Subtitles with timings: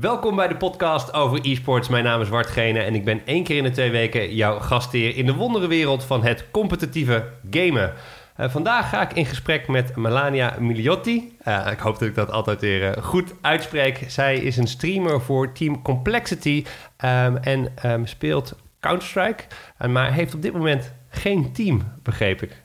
[0.00, 1.88] Welkom bij de podcast over e-sports.
[1.88, 4.58] Mijn naam is Wart Gene en ik ben één keer in de twee weken jouw
[4.58, 7.92] gastheer in de wonderenwereld van het competitieve gamen.
[8.40, 11.36] Uh, vandaag ga ik in gesprek met Melania Miliotti.
[11.48, 14.04] Uh, ik hoop dat ik dat altijd weer uh, goed uitspreek.
[14.08, 16.64] Zij is een streamer voor Team Complexity
[17.04, 19.44] um, en um, speelt Counter-Strike,
[19.88, 22.62] maar heeft op dit moment geen team, begreep ik.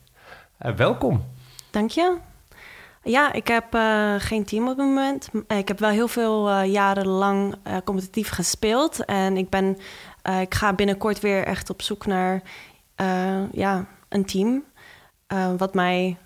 [0.76, 1.26] welkom.
[1.72, 2.27] Dank je.
[3.08, 5.30] Ja, ik heb uh, geen team op het moment.
[5.48, 9.06] Ik heb wel heel veel uh, jarenlang uh, competitief gespeeld.
[9.06, 9.78] En ik, ben,
[10.42, 12.42] ik ga binnenkort weer echt op zoek naar
[13.52, 14.64] ja, een team.
[15.58, 16.18] wat mij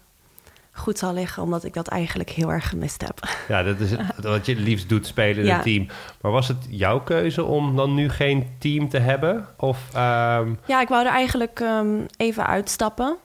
[0.71, 3.19] goed zal liggen, omdat ik dat eigenlijk heel erg gemist heb.
[3.47, 5.57] Ja, dat is het, wat je het liefst doet, spelen in ja.
[5.57, 5.87] een team.
[6.21, 9.47] Maar was het jouw keuze om dan nu geen team te hebben?
[9.57, 10.59] Of, um...
[10.65, 13.17] Ja, ik wou er eigenlijk um, even uitstappen.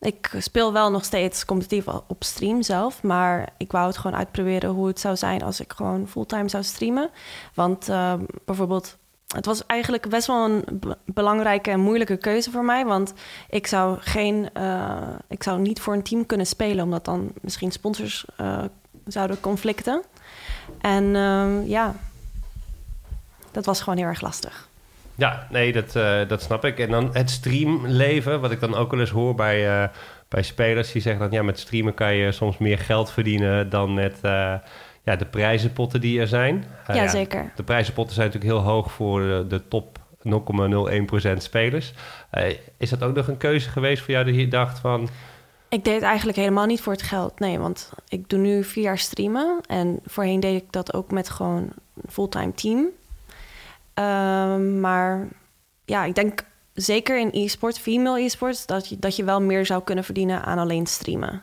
[0.00, 3.02] Ik speel wel nog steeds competitief op stream zelf.
[3.02, 6.62] Maar ik wou het gewoon uitproberen hoe het zou zijn als ik gewoon fulltime zou
[6.62, 7.10] streamen.
[7.54, 8.96] Want uh, bijvoorbeeld,
[9.26, 10.64] het was eigenlijk best wel een
[11.04, 12.84] belangrijke en moeilijke keuze voor mij.
[12.84, 13.12] Want
[13.50, 17.72] ik zou, geen, uh, ik zou niet voor een team kunnen spelen, omdat dan misschien
[17.72, 18.64] sponsors uh,
[19.06, 20.02] zouden conflicten.
[20.80, 21.94] En ehm, ja,
[23.50, 24.69] dat was gewoon heel erg lastig.
[25.20, 26.78] Ja, nee, dat, uh, dat snap ik.
[26.78, 29.88] En dan het streamleven, wat ik dan ook wel eens hoor bij, uh,
[30.28, 33.94] bij spelers die zeggen dat ja, met streamen kan je soms meer geld verdienen dan
[33.94, 34.54] met uh,
[35.02, 36.64] ja, de prijzenpotten die er zijn.
[36.86, 37.52] ja, ja, zeker.
[37.54, 39.98] De prijzenpotten zijn natuurlijk heel hoog voor de, de top
[41.32, 41.92] 0,01% spelers.
[42.76, 45.08] is dat ook nog een keuze geweest voor jou dat je dacht van...
[45.68, 47.38] Ik deed het eigenlijk helemaal niet voor het geld.
[47.38, 49.60] Nee, want ik doe nu vier jaar streamen.
[49.66, 52.88] En voorheen deed ik dat ook met gewoon een fulltime team.
[53.94, 55.28] Um, maar
[55.84, 59.82] ja, ik denk zeker in e-sport, female e-sports, dat je, dat je wel meer zou
[59.82, 61.42] kunnen verdienen aan alleen streamen.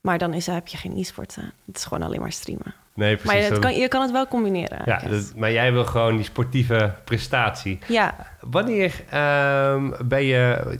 [0.00, 1.34] Maar dan is, heb je geen e-sport.
[1.64, 2.74] Het is gewoon alleen maar streamen.
[2.94, 3.40] Nee, precies.
[3.40, 4.82] Maar het kan, je kan het wel combineren.
[4.84, 5.02] Ja,
[5.36, 7.78] maar jij wil gewoon die sportieve prestatie.
[7.88, 8.36] Ja.
[8.40, 10.76] Wanneer, um, ben, je,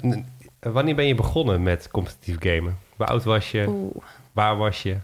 [0.61, 2.79] wanneer ben je begonnen met competitief gamen?
[2.97, 3.65] Hoe oud was je?
[3.69, 3.97] Oeh.
[4.33, 4.97] Waar was je?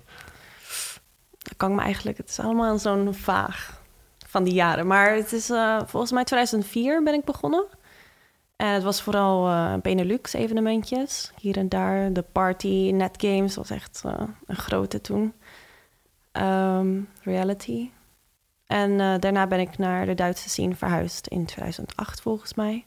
[1.38, 2.16] Dat kan ik me eigenlijk...
[2.16, 3.79] Het is allemaal zo'n vaag
[4.30, 4.86] van die jaren.
[4.86, 7.64] Maar het is uh, volgens mij 2004 ben ik begonnen.
[8.56, 11.32] En het was vooral uh, Benelux evenementjes.
[11.40, 12.12] Hier en daar.
[12.12, 14.12] De party, netgames was echt uh,
[14.46, 15.32] een grote toen.
[16.32, 17.90] Um, reality.
[18.66, 22.84] En daarna ben ik naar de Duitse scene verhuisd in 2008 volgens mij.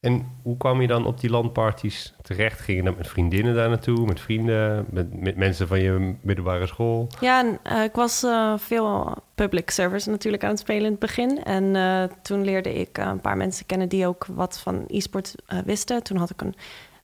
[0.00, 2.60] En hoe kwam je dan op die landparties terecht?
[2.60, 7.06] Ging je dan met vriendinnen daar naartoe, met vrienden, met, mensen van je middelbare school?
[7.20, 11.44] Ja, uh, ik was uh, veel public service natuurlijk aan het spelen in het begin.
[11.44, 16.02] En uh, toen leerde ik een paar mensen kennen die ook wat van e-sport wisten.
[16.02, 16.54] Toen had ik een,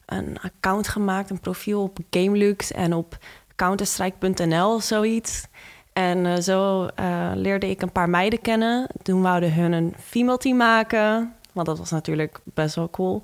[0.06, 3.16] een account gemaakt, een profiel op Gamelux en op
[3.56, 5.47] counterstrike.nl, zoiets.
[5.93, 6.88] En zo
[7.34, 8.87] leerde ik een paar meiden kennen.
[9.03, 11.34] Toen wouden hun een female team maken.
[11.54, 13.22] Want dat was natuurlijk best wel cool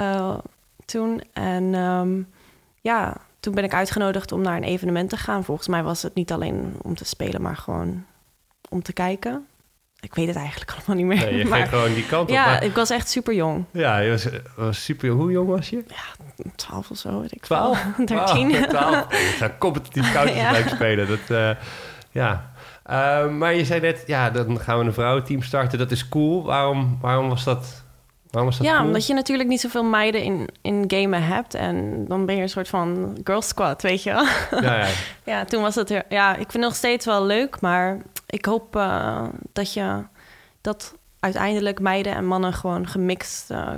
[0.00, 0.38] uh,
[0.84, 1.22] toen.
[1.32, 2.28] En um,
[2.80, 5.44] ja, toen ben ik uitgenodigd om naar een evenement te gaan.
[5.44, 8.04] Volgens mij was het niet alleen om te spelen, maar gewoon
[8.68, 9.46] om te kijken.
[10.00, 11.30] Ik weet het eigenlijk allemaal niet meer.
[11.30, 12.34] Nee, je maar, gewoon die kant op.
[12.34, 13.64] Ja, ik was echt super jong.
[13.70, 15.20] Ja, je was, was super jong.
[15.20, 15.84] Hoe jong was je?
[15.88, 17.84] Ja, 12 of zo, weet ik 12?
[18.04, 18.48] 13.
[18.48, 19.12] Wow, 12.
[19.12, 20.68] Ik ga competitief counter ja.
[20.68, 21.08] spelen.
[21.08, 21.50] Dat, uh,
[22.10, 22.51] ja,
[22.92, 25.78] uh, maar je zei net, ja, dan gaan we een vrouwenteam starten.
[25.78, 26.44] Dat is cool.
[26.44, 27.82] Waarom, waarom was dat?
[28.30, 28.86] Waarom was dat ja, cool?
[28.86, 31.54] omdat je natuurlijk niet zoveel meiden in, in gamen hebt.
[31.54, 34.24] En dan ben je een soort van girl squad, weet je wel.
[34.60, 34.88] Ja, ja.
[35.32, 35.88] ja, toen was het...
[36.08, 37.60] Ja, ik vind het nog steeds wel leuk.
[37.60, 40.02] Maar ik hoop uh, dat je...
[40.60, 43.68] Dat uiteindelijk meiden en mannen gewoon gemixt uh,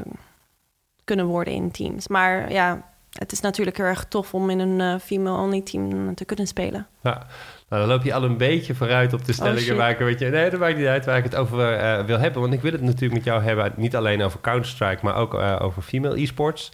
[1.04, 2.08] kunnen worden in teams.
[2.08, 2.82] Maar ja,
[3.12, 6.86] het is natuurlijk heel erg tof om in een uh, female-only team te kunnen spelen.
[7.02, 7.26] Ja,
[7.74, 10.30] nou, dan loop je al een beetje vooruit op de stellingen oh, waar ik beetje...
[10.30, 12.40] Nee, dat maakt niet uit waar ik het over uh, wil hebben.
[12.40, 14.98] Want ik wil het natuurlijk met jou hebben, niet alleen over Counter-Strike...
[15.02, 16.72] maar ook uh, over female e-sports.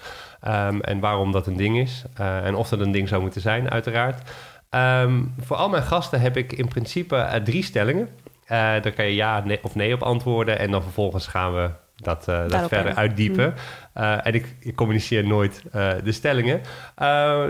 [0.48, 2.04] Um, en waarom dat een ding is.
[2.20, 4.30] Uh, en of dat een ding zou moeten zijn, uiteraard.
[4.70, 8.08] Um, voor al mijn gasten heb ik in principe drie stellingen.
[8.46, 10.58] daar kan je ja nee, of nee op antwoorden.
[10.58, 13.54] En dan vervolgens gaan we dat, uh, dat verder uitdiepen.
[13.94, 14.02] Mm.
[14.02, 16.60] Uh, en ik, ik, communiceer nooit uh, de stellingen.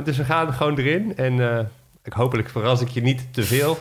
[0.04, 1.16] dus we gaan gewoon erin.
[1.16, 1.38] En
[2.02, 3.78] ik, hopelijk verras ik je niet te veel.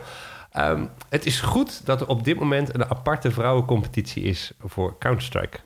[0.57, 5.59] Um, het is goed dat er op dit moment een aparte vrouwencompetitie is voor Counter-Strike.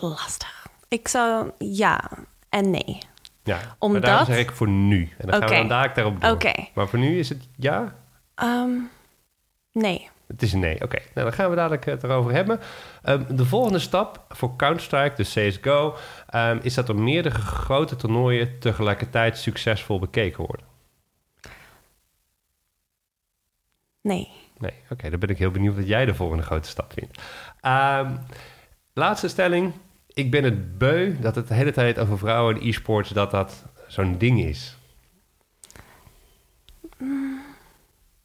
[0.00, 0.66] Lastig.
[0.88, 2.10] Ik zou ja
[2.48, 2.98] en nee.
[3.42, 4.00] Ja, Omdat...
[4.00, 5.12] maar daarom zeg ik voor nu.
[5.18, 5.48] En dan okay.
[5.48, 6.30] gaan we dan daar daarop door.
[6.30, 6.70] Okay.
[6.74, 7.94] Maar voor nu is het ja?
[8.42, 8.90] Um,
[9.72, 10.08] nee.
[10.28, 10.74] Het is een nee.
[10.74, 11.00] Oké, okay.
[11.14, 12.60] nou, dan gaan we dadelijk het erover hebben.
[13.04, 15.96] Um, de volgende stap voor Counter-Strike, dus CSGO,
[16.34, 20.66] um, is dat er meerdere grote toernooien tegelijkertijd succesvol bekeken worden.
[24.00, 24.28] Nee.
[24.58, 25.10] Nee, oké.
[25.10, 27.22] dan ben ik heel benieuwd wat jij de volgende grote stap vindt.
[27.60, 28.16] Ehm,
[28.92, 29.72] laatste stelling.
[30.06, 33.10] Ik ben het beu dat het de hele tijd over vrouwen en e-sports...
[33.10, 34.76] dat dat zo'n ding is.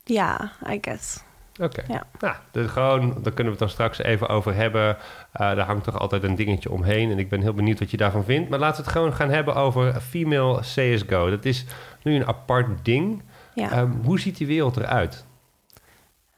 [0.04, 1.24] Ja, I guess.
[1.62, 1.84] Oké.
[1.88, 2.04] Ja.
[2.20, 4.90] Nou, dus gewoon, daar kunnen we het dan straks even over hebben.
[4.90, 4.96] Uh,
[5.34, 7.12] daar hangt toch altijd een dingetje omheen.
[7.12, 8.50] En ik ben heel benieuwd wat je daarvan vindt.
[8.50, 11.30] Maar laten we het gewoon gaan hebben over female CSGO.
[11.30, 11.66] Dat is
[12.04, 13.22] nu een apart ding.
[13.54, 13.80] Ja.
[13.80, 15.26] Um, hoe ziet die wereld eruit?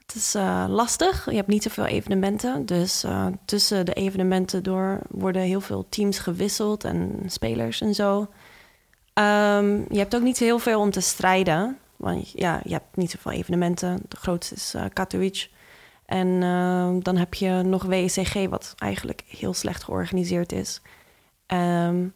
[0.06, 1.30] Het is uh, lastig.
[1.30, 2.66] Je hebt niet zoveel evenementen.
[2.66, 8.20] Dus uh, tussen de evenementen door worden heel veel teams gewisseld en spelers en zo.
[8.20, 11.78] Um, je hebt ook niet heel veel om te strijden.
[11.98, 14.00] Want ja, je hebt niet zoveel evenementen.
[14.08, 15.50] De grootste is uh, Katowice.
[16.06, 20.82] En uh, dan heb je nog WCG, wat eigenlijk heel slecht georganiseerd is.
[21.48, 22.14] Um,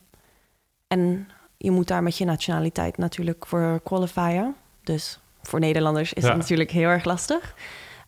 [0.87, 4.55] en je moet daar met je nationaliteit natuurlijk voor qualifieren.
[4.83, 6.29] Dus voor Nederlanders is ja.
[6.29, 7.55] het natuurlijk heel erg lastig.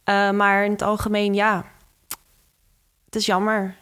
[0.05, 1.65] Uh, maar in het algemeen, ja,
[3.05, 3.75] het is jammer.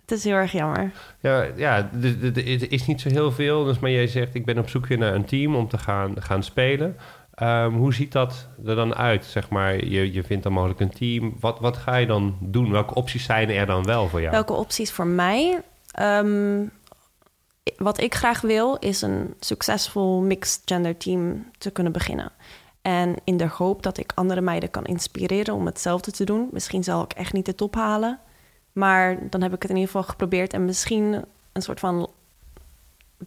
[0.00, 0.92] Het is heel erg jammer.
[1.20, 3.64] Ja, ja er is niet zo heel veel.
[3.64, 6.22] Dus maar jij zegt, ik ben op zoek weer naar een team om te gaan,
[6.22, 6.96] gaan spelen.
[7.42, 9.24] Um, hoe ziet dat er dan uit?
[9.24, 11.36] Zeg maar, je, je vindt dan mogelijk een team.
[11.40, 12.70] Wat, wat ga je dan doen?
[12.70, 14.32] Welke opties zijn er dan wel voor jou?
[14.32, 15.62] Welke opties voor mij?
[16.00, 16.70] Um,
[17.76, 22.32] wat ik graag wil, is een succesvol mixed gender team te kunnen beginnen.
[22.82, 26.48] En in de hoop dat ik andere meiden kan inspireren om hetzelfde te doen.
[26.52, 28.18] Misschien zal ik echt niet de top halen.
[28.72, 30.52] Maar dan heb ik het in ieder geval geprobeerd.
[30.52, 32.10] En misschien een soort van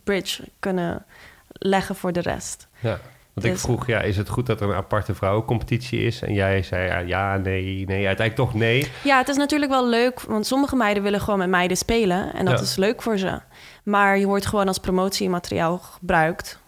[0.03, 1.05] bridge kunnen
[1.47, 2.67] leggen voor de rest.
[2.79, 2.99] Ja.
[3.33, 6.21] Want ik vroeg, ja, is het goed dat er een aparte vrouwencompetitie is?
[6.21, 8.91] En jij zei ja, ja, nee, nee, uiteindelijk toch nee.
[9.03, 12.33] Ja, het is natuurlijk wel leuk, want sommige meiden willen gewoon met meiden spelen.
[12.33, 12.63] En dat ja.
[12.63, 13.41] is leuk voor ze.
[13.83, 16.59] Maar je wordt gewoon als promotiemateriaal gebruikt,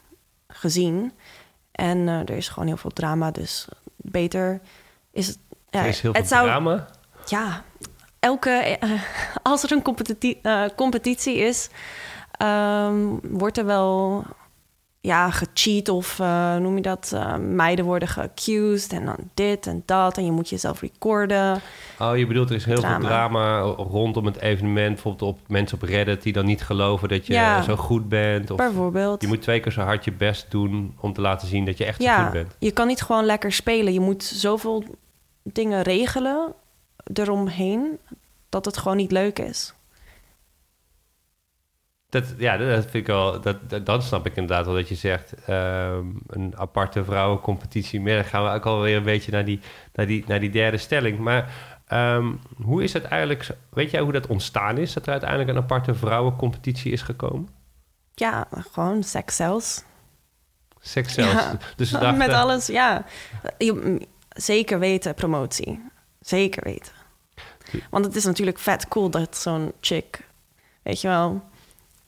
[0.47, 1.11] gezien.
[1.71, 4.61] En uh, er is gewoon heel veel drama, dus beter
[5.11, 5.37] is het...
[5.69, 6.87] Ja, er is heel het veel zou, drama?
[7.25, 7.63] Ja,
[8.19, 8.77] elke...
[8.83, 8.91] Uh,
[9.43, 11.69] als er een competitie, uh, competitie is,
[12.41, 14.23] um, wordt er wel
[15.05, 17.11] ja, gecheat of uh, noem je dat?
[17.13, 20.17] Uh, meiden worden geaccused en dan dit en dat.
[20.17, 21.61] En je moet jezelf recorden.
[21.99, 22.99] Oh, je bedoelt er is heel drama.
[22.99, 24.93] veel drama rondom het evenement.
[24.93, 28.51] Bijvoorbeeld op mensen op Reddit die dan niet geloven dat je ja, zo goed bent.
[28.51, 29.21] Of bijvoorbeeld.
[29.21, 31.85] Je moet twee keer zo hard je best doen om te laten zien dat je
[31.85, 32.55] echt ja, zo goed bent.
[32.59, 33.93] Je kan niet gewoon lekker spelen.
[33.93, 34.83] Je moet zoveel
[35.43, 36.53] dingen regelen
[37.13, 37.99] eromheen
[38.49, 39.73] dat het gewoon niet leuk is.
[42.15, 43.41] Dat, ja, dat vind ik wel.
[43.41, 45.33] Dat, dat, dan snap ik inderdaad wel dat je zegt.
[45.49, 48.01] Um, een aparte vrouwencompetitie.
[48.01, 49.59] Maar dan gaan we ook alweer een beetje naar die,
[49.93, 51.19] naar die, naar die derde stelling.
[51.19, 51.53] Maar
[51.93, 53.47] um, hoe is het eigenlijk.
[53.69, 54.93] Weet jij hoe dat ontstaan is?
[54.93, 57.49] Dat er uiteindelijk een aparte vrouwencompetitie is gekomen?
[58.13, 59.83] Ja, gewoon sex cells.
[60.79, 61.31] Sex cells.
[61.31, 63.05] Ja, dus met alles, ja.
[64.29, 65.89] Zeker weten, promotie.
[66.19, 66.93] Zeker weten.
[67.89, 70.29] Want het is natuurlijk vet cool dat zo'n chick,
[70.83, 71.43] weet je wel,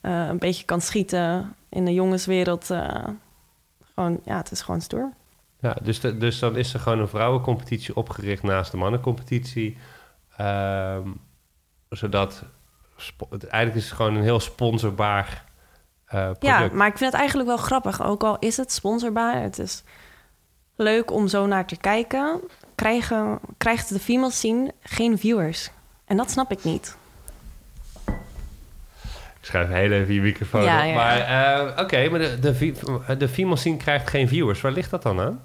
[0.02, 2.70] uh, een beetje kan schieten in de jongenswereld.
[2.70, 3.04] Uh,
[3.94, 5.12] gewoon, ja, het is gewoon stoer.
[5.60, 9.76] Ja, dus, de, dus dan is er gewoon een vrouwencompetitie opgericht naast de mannencompetitie.
[10.40, 11.20] Um,
[11.88, 12.42] zodat
[13.30, 15.44] eigenlijk is het gewoon een heel sponsorbaar
[16.04, 16.42] uh, product.
[16.42, 18.02] Ja, maar ik vind het eigenlijk wel grappig.
[18.02, 19.82] Ook al is het sponsorbaar, het is
[20.76, 22.40] leuk om zo naar te kijken.
[22.74, 25.70] Krijgen, krijgt de female scene geen viewers.
[26.04, 26.97] En dat snap ik niet.
[29.48, 30.88] Ik schrijf heel even je microfoon ja, op.
[30.88, 30.94] Ja.
[30.94, 31.18] Maar
[31.60, 34.60] uh, oké, okay, maar de, de, de female scene krijgt geen viewers.
[34.60, 35.42] Waar ligt dat dan aan?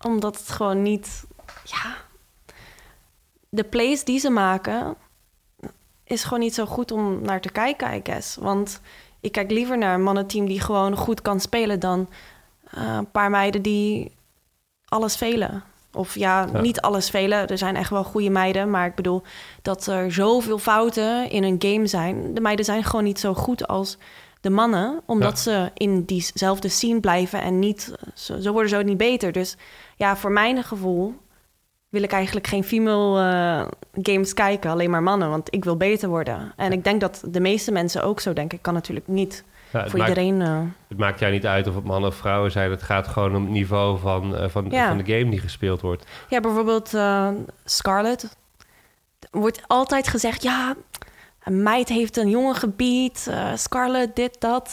[0.00, 1.24] Omdat het gewoon niet...
[1.64, 1.96] Ja,
[3.48, 4.96] de plays die ze maken...
[6.04, 8.36] is gewoon niet zo goed om naar te kijken, I guess.
[8.36, 8.80] Want
[9.20, 11.80] ik kijk liever naar een mannenteam die gewoon goed kan spelen...
[11.80, 12.08] dan
[12.74, 14.12] uh, een paar meiden die
[14.84, 15.64] alles velen.
[15.92, 17.48] Of ja, ja, niet alles velen.
[17.48, 18.70] Er zijn echt wel goede meiden.
[18.70, 19.22] Maar ik bedoel
[19.62, 22.34] dat er zoveel fouten in een game zijn.
[22.34, 23.98] De meiden zijn gewoon niet zo goed als
[24.40, 25.00] de mannen.
[25.06, 25.36] Omdat ja.
[25.36, 27.92] ze in diezelfde scene blijven en niet...
[28.14, 29.32] Zo, zo worden ze ook niet beter.
[29.32, 29.56] Dus
[29.96, 31.14] ja, voor mijn gevoel
[31.88, 33.66] wil ik eigenlijk geen female uh,
[34.02, 34.70] games kijken.
[34.70, 36.52] Alleen maar mannen, want ik wil beter worden.
[36.56, 38.56] En ik denk dat de meeste mensen ook zo denken.
[38.56, 39.44] Ik kan natuurlijk niet...
[39.72, 40.40] Ja, voor maakt, iedereen.
[40.40, 40.60] Uh...
[40.88, 42.70] Het maakt jou niet uit of het mannen of vrouwen zijn.
[42.70, 44.88] Het gaat gewoon om het niveau van, uh, van, ja.
[44.88, 46.06] van de game die gespeeld wordt.
[46.28, 47.28] Ja, bijvoorbeeld uh,
[47.64, 48.36] Scarlet.
[49.30, 50.74] Er wordt altijd gezegd: ja,
[51.44, 53.30] een meid heeft een jongen gebied.
[53.54, 54.68] Scarlet, dit, dat.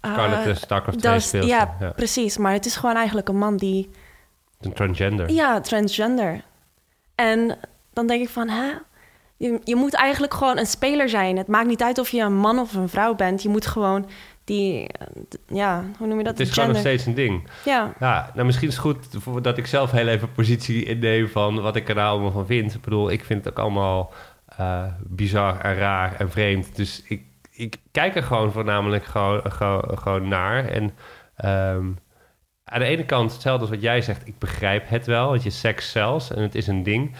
[0.00, 1.46] Scarlet is StarCraft 2 speelt.
[1.46, 2.36] Ja, ja, precies.
[2.36, 3.90] Maar het is gewoon eigenlijk een man die.
[4.60, 5.30] Een transgender.
[5.30, 6.42] Ja, transgender.
[7.14, 7.58] En
[7.92, 8.70] dan denk ik van, hè?
[9.40, 11.36] Je, je moet eigenlijk gewoon een speler zijn.
[11.36, 13.42] Het maakt niet uit of je een man of een vrouw bent.
[13.42, 14.08] Je moet gewoon
[14.44, 15.06] die, eh,
[15.46, 16.38] ja, hoe noem je dat?
[16.38, 17.48] Het is gewoon nog steeds een ding.
[17.64, 17.92] Ja.
[18.00, 21.76] Ja, nou misschien is het goed dat ik zelf heel even positie inneem van wat
[21.76, 22.74] ik er nou allemaal van vind.
[22.74, 24.12] Ik bedoel, ik vind het ook allemaal
[24.60, 26.76] uh, bizar en raar en vreemd.
[26.76, 30.64] Dus ik, ik kijk er gewoon voornamelijk gewoon, gewoon, gewoon naar.
[30.64, 30.82] En
[31.74, 31.98] um,
[32.64, 35.50] aan de ene kant, hetzelfde als wat jij zegt, ik begrijp het wel, want je
[35.50, 37.10] seks zelfs en het is een ding.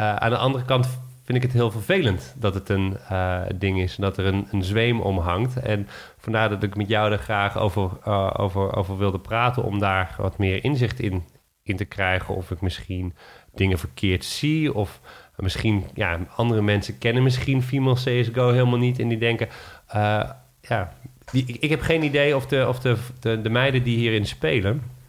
[0.00, 0.88] Uh, aan de andere kant
[1.32, 3.96] vind ik het heel vervelend dat het een uh, ding is.
[3.96, 5.56] Dat er een, een zweem om hangt.
[5.56, 9.62] En vandaar dat ik met jou er graag over, uh, over, over wilde praten.
[9.62, 11.24] Om daar wat meer inzicht in,
[11.62, 12.34] in te krijgen.
[12.34, 13.14] Of ik misschien
[13.54, 14.74] dingen verkeerd zie.
[14.74, 15.00] Of
[15.36, 18.98] misschien, ja, andere mensen kennen misschien female CSGO helemaal niet.
[18.98, 19.48] En die denken,
[19.94, 20.92] uh, ja,
[21.32, 25.00] ik, heb geen idee of, de, of de, de, de meiden die hierin spelen...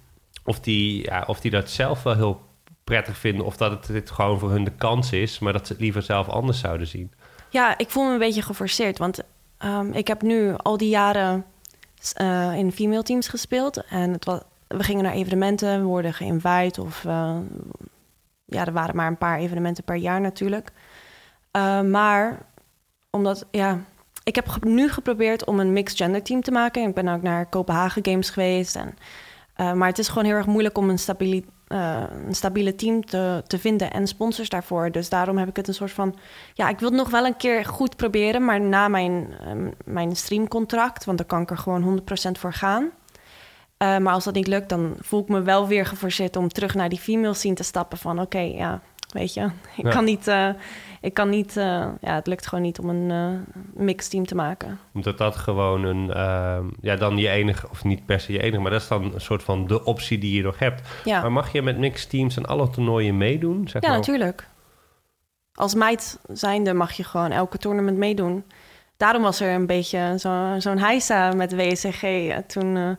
[0.46, 2.42] Of die, ja, of die dat zelf wel heel
[2.84, 5.74] prettig vinden of dat het dit gewoon voor hun de kans is, maar dat ze
[5.74, 7.12] het liever zelf anders zouden zien.
[7.50, 9.20] Ja, ik voel me een beetje geforceerd, want
[9.66, 11.46] um, ik heb nu al die jaren
[12.22, 16.82] uh, in female teams gespeeld en het was, we gingen naar evenementen, we worden geïnvite
[16.82, 17.38] of uh,
[18.46, 20.72] ja, er waren maar een paar evenementen per jaar natuurlijk.
[21.52, 22.46] Uh, maar
[23.10, 23.80] omdat, ja,
[24.24, 26.88] ik heb nu geprobeerd om een mixed gender team te maken.
[26.88, 28.98] Ik ben ook naar Kopenhagen Games geweest en
[29.56, 33.44] maar het is gewoon heel erg moeilijk om een stabiele, uh, een stabiele team te,
[33.48, 34.92] te vinden en sponsors daarvoor.
[34.92, 36.16] Dus daarom heb ik het een soort van...
[36.54, 38.46] Ja, ik wil het nog wel een keer goed proberen...
[38.46, 41.06] maar na mijn, uh, mijn streamcontract...
[41.06, 42.84] want dan kan ik er gewoon 100% voor gaan.
[42.84, 46.36] Uh, maar als dat niet lukt, dan voel ik me wel weer geforceerd...
[46.36, 48.20] om terug naar die female scene te stappen van...
[48.20, 48.82] oké, ja,
[49.14, 49.90] weet je, ik ja.
[49.90, 50.32] kan niet...
[51.04, 54.36] ik kan niet, uh, ja, het lukt gewoon niet om een uh, mixed team te
[54.36, 54.80] maken.
[54.94, 58.62] Omdat dat gewoon een, uh, ja, dan je enige, of niet per se je enige,
[58.62, 60.82] maar dat is dan een soort van de optie die je nog hebt.
[61.04, 61.22] Ja.
[61.22, 63.68] Maar mag je met mixed teams aan alle toernooien meedoen?
[63.68, 63.98] Zeg ja, maar?
[63.98, 64.48] natuurlijk.
[65.54, 68.44] Als meid zijnde mag je gewoon elke toernooi meedoen.
[68.98, 72.04] Daarom was er een beetje zo, zo'n heisa met WSG
[72.48, 72.98] toen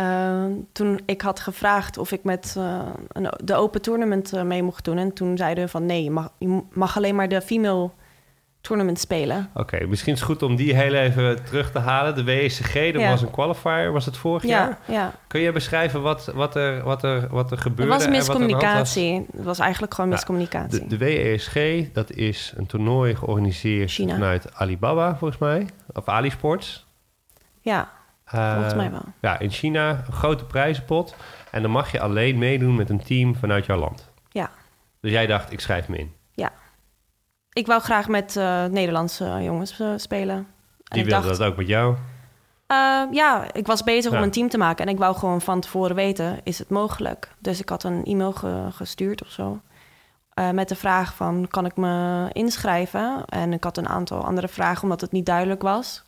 [0.00, 4.62] uh, toen ik had gevraagd of ik met uh, een, de open tournament uh, mee
[4.62, 4.98] mocht doen.
[4.98, 7.90] En toen zeiden van nee, je mag, je mag alleen maar de female
[8.60, 9.50] tournament spelen.
[9.54, 12.14] Oké, okay, misschien is het goed om die heel even terug te halen.
[12.14, 13.10] De WSG, dat ja.
[13.10, 14.78] was een qualifier, was het vorig ja, jaar?
[14.84, 15.14] Ja.
[15.26, 17.92] Kun je beschrijven wat, wat, er, wat, er, wat er gebeurde?
[17.92, 19.26] Het was miscommunicatie.
[19.36, 20.86] Het was eigenlijk gewoon miscommunicatie.
[20.86, 24.12] De, de WSG, dat is een toernooi georganiseerd China.
[24.12, 25.66] vanuit Alibaba, volgens mij.
[25.92, 26.86] Of AliSports.
[27.60, 27.96] Ja.
[28.28, 29.04] Volgens mij wel.
[29.20, 31.14] Ja, in China een grote prijzenpot.
[31.50, 34.10] En dan mag je alleen meedoen met een team vanuit jouw land.
[34.28, 34.50] Ja.
[35.00, 36.12] Dus jij dacht, ik schrijf me in.
[36.32, 36.52] Ja.
[37.52, 40.36] Ik wou graag met uh, Nederlandse jongens uh, spelen.
[40.36, 40.46] En
[40.88, 41.96] Die wilden dat ook met jou?
[43.10, 44.16] ja, ik was bezig ja.
[44.16, 44.86] om een team te maken.
[44.86, 47.28] En ik wou gewoon van tevoren weten, is het mogelijk?
[47.38, 49.60] Dus ik had een e-mail ge gestuurd of zo.
[50.52, 53.24] met de vraag van, kan ik me inschrijven?
[53.26, 56.04] En ik had een aantal andere vragen, omdat het niet duidelijk was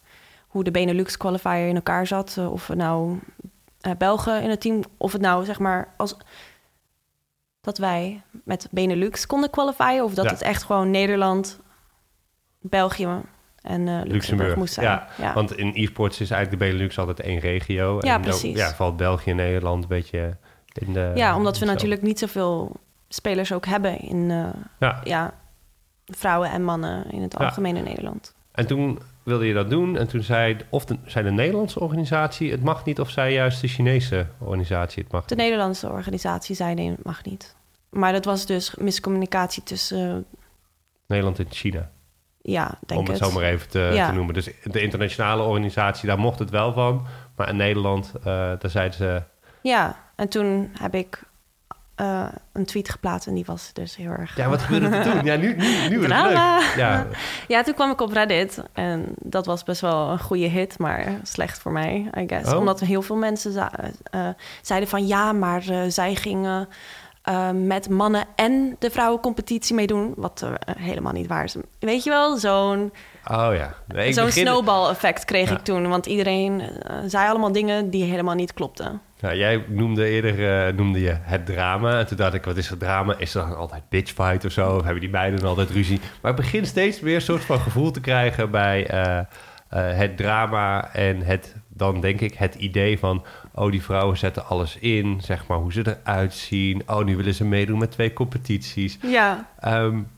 [0.50, 2.37] hoe de Benelux qualifier in elkaar zat.
[2.38, 3.19] Uh, of het nou
[3.87, 6.16] uh, Belgen in het team, of het nou zeg maar als
[7.61, 10.30] dat wij met Benelux konden qualifieren, of dat ja.
[10.30, 11.61] het echt gewoon Nederland,
[12.61, 14.87] België en uh, Luxemburg, Luxemburg, moest zijn.
[14.87, 17.99] Ja, ja, want in e-sports is eigenlijk de Benelux altijd één regio.
[18.00, 18.57] Ja, en precies.
[18.57, 20.37] Dan, ja, valt België en Nederland een beetje
[20.73, 21.12] in de...
[21.14, 22.76] Ja, omdat we natuurlijk niet zoveel
[23.09, 24.28] spelers ook hebben in
[24.78, 25.00] ja.
[25.04, 25.35] ja.
[26.07, 28.35] vrouwen en mannen in het algemeen in Nederland.
[28.52, 29.97] En toen wilde je dat doen.
[29.97, 33.00] En toen zei, of de, zei de Nederlandse organisatie het mag niet...
[33.00, 35.45] of zei juist de Chinese organisatie het mag De niet?
[35.45, 37.57] Nederlandse organisatie zei nee, het mag niet.
[37.91, 39.99] Maar dat was dus miscommunicatie tussen...
[39.99, 40.39] Uh,
[41.07, 41.91] Nederland en China?
[42.43, 44.09] Ja, denk Om het, het zo maar even te, ja.
[44.09, 44.35] te, noemen.
[44.35, 47.07] Dus de internationale organisatie, daar mocht het wel van.
[47.37, 49.23] Maar in Nederland, uh, daar zeiden ze...
[49.62, 51.23] Ja, en toen heb ik
[52.00, 54.37] uh, een tweet geplaatst en die was dus heel erg...
[54.37, 55.25] Ja, wat gebeurde er toen?
[55.25, 56.73] Ja, nu, nu, nu wordt het leuk.
[56.76, 57.07] Ja.
[57.49, 61.04] ja, toen kwam ik op Reddit en dat was best wel een goede hit, maar
[61.23, 62.52] slecht voor mij, I guess.
[62.52, 62.59] Oh.
[62.59, 63.52] Omdat heel veel mensen
[64.14, 64.28] uh,
[64.62, 66.69] zeiden van ja, maar uh, zij gingen
[67.53, 70.47] met mannen en de vrouwencompetitie meedoen, wat
[70.79, 71.57] helemaal niet waar is.
[71.79, 72.93] Weet je wel, zo'n...
[73.31, 73.75] Oh ja.
[73.87, 74.47] Nee, Zo'n begin...
[74.47, 75.57] snowball-effect kreeg ja.
[75.57, 76.62] ik toen, want iedereen
[77.07, 79.00] zei allemaal dingen die helemaal niet klopten.
[79.21, 81.99] Nou, jij noemde eerder uh, noemde je het drama.
[81.99, 83.15] En toen dacht ik, wat is het drama?
[83.19, 84.77] Is er dan altijd bitchfight of zo?
[84.77, 86.00] Of hebben die beiden altijd ruzie?
[86.21, 88.87] Maar ik begin steeds meer een soort van gevoel te krijgen bij
[89.75, 93.25] het drama en het, dan denk ik, het idee van...
[93.61, 96.83] oh, die vrouwen zetten alles in, zeg maar, hoe ze eruit zien.
[96.87, 98.99] Oh, nu willen ze meedoen met twee competities.
[99.02, 99.49] Ja.
[99.64, 100.09] Um,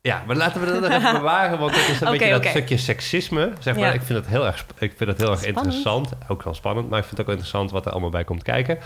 [0.00, 2.38] ja, maar laten we dat nog even bewaren, want dat is een okay, beetje dat
[2.38, 2.50] okay.
[2.50, 3.52] stukje seksisme.
[3.58, 3.92] Zeg maar, Ja.
[3.92, 5.64] ik vind het heel erg, ik vind het heel erg Spannend.
[5.64, 6.12] interessant.
[6.28, 8.42] Ook wel spannend, maar ik vind het ook wel interessant wat er allemaal bij komt
[8.42, 8.78] kijken.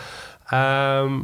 [0.47, 1.19] Ehm,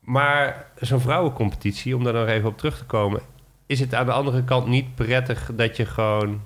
[0.00, 3.20] maar zo'n vrouwencompetitie, om daar nog even op terug te komen,
[3.66, 6.40] is het aan de andere kant niet prettig dat je gewoon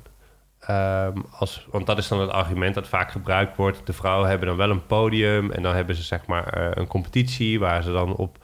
[0.66, 3.86] ehm, als, want dat is dan het argument dat vaak gebruikt wordt.
[3.86, 6.86] De vrouwen hebben dan wel een podium en dan hebben ze zeg maar eh, een
[6.86, 8.38] competitie waar ze dan op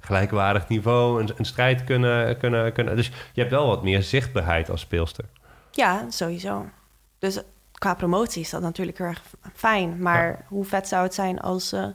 [0.00, 2.96] gelijkwaardig niveau een, een, strijd kunnen, kunnen, kunnen.
[2.96, 5.24] Dus je hebt wel wat meer zichtbaarheid als speelster.
[5.70, 6.66] Ja, sowieso.
[7.18, 7.42] Dus
[7.72, 9.22] qua promotie is dat natuurlijk heel erg
[9.54, 10.02] fijn.
[10.02, 11.86] Maar hoe vet zou het zijn als uh,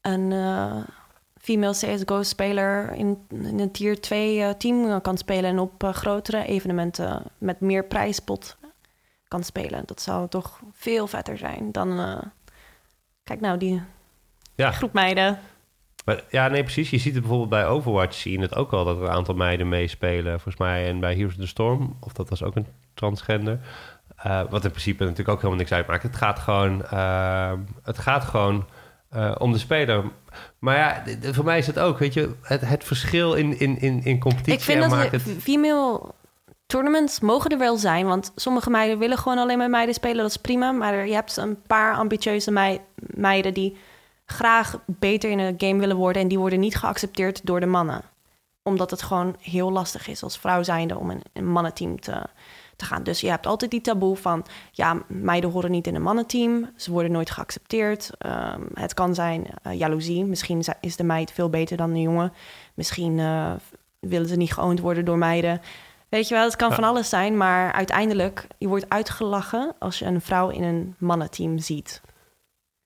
[0.00, 0.76] een uh,
[1.40, 5.50] female CSGO-speler in, in, een tier 2 uh, team kan spelen...
[5.50, 8.56] en op grotere evenementen met meer prijspot
[9.30, 9.82] kan spelen.
[9.86, 12.20] Dat zou toch veel vetter zijn dan...
[13.22, 13.82] kijk nou, die
[14.54, 14.70] ja.
[14.70, 15.38] groep meiden
[16.28, 16.90] ja, nee, precies.
[16.90, 19.34] Je ziet het bijvoorbeeld bij Overwatch, zie je het ook al dat er een aantal
[19.34, 20.88] meiden meespelen, volgens mij.
[20.88, 23.58] En bij Heroes of the Storm, of dat was ook een transgender.
[24.26, 26.02] Uh, wat in principe natuurlijk ook helemaal niks uitmaakt.
[26.02, 28.66] Het gaat gewoon, uh, het gaat gewoon
[29.14, 30.04] uh, om de speler.
[30.58, 34.04] Maar ja, voor mij is het ook, weet je, het, het verschil in, in, in,
[34.04, 34.52] in competitie.
[34.52, 35.22] Ik vind dat maakt het...
[35.22, 36.00] female
[36.70, 40.30] tournaments mogen er wel zijn, want sommige meiden willen gewoon alleen maar meiden spelen, dat
[40.30, 40.72] is prima.
[40.72, 43.76] Maar je hebt een paar ambitieuze meiden die
[44.24, 48.02] graag beter in een game willen worden en die worden niet geaccepteerd door de mannen.
[48.62, 52.22] Omdat het gewoon heel lastig is als vrouw zijnde om in een mannenteam te,
[52.76, 53.02] te gaan.
[53.02, 56.70] Dus je hebt altijd die taboe van, ja, meiden horen niet in een mannenteam.
[56.76, 58.10] Ze worden nooit geaccepteerd.
[58.26, 60.24] Um, het kan zijn uh, jaloezie.
[60.24, 62.32] Misschien is de meid veel beter dan de jongen.
[62.74, 63.52] Misschien uh,
[63.98, 65.60] willen ze niet geoond worden door meiden.
[66.10, 70.04] Weet je wel, het kan van alles zijn, maar uiteindelijk, je wordt uitgelachen als je
[70.04, 72.00] een vrouw in een mannenteam ziet.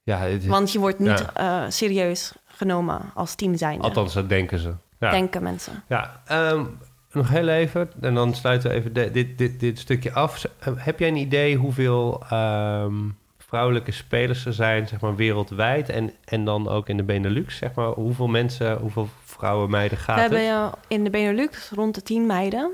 [0.03, 3.81] Ja, Want je wordt niet uh, serieus genomen als team zijn.
[3.81, 4.75] Althans, dat denken ze.
[4.99, 5.11] Ja.
[5.11, 5.85] Denken mensen.
[5.89, 6.79] Ja, um,
[7.13, 10.45] nog heel even, en dan sluiten we even dit, dit, dit stukje af.
[10.59, 16.13] Eh, heb jij een idee hoeveel um, vrouwelijke spelers er zijn, zeg maar, wereldwijd en,
[16.25, 17.57] en dan ook in de Benelux?
[17.57, 22.03] Zeg maar, hoeveel mensen, hoeveel vrouwen, meiden gaat We hebben in de Benelux rond de
[22.03, 22.73] tien meiden,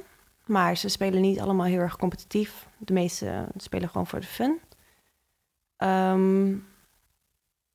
[0.51, 2.67] maar ze spelen niet allemaal heel erg competitief.
[2.79, 4.61] De meeste spelen gewoon voor de fun.
[5.79, 6.67] Um,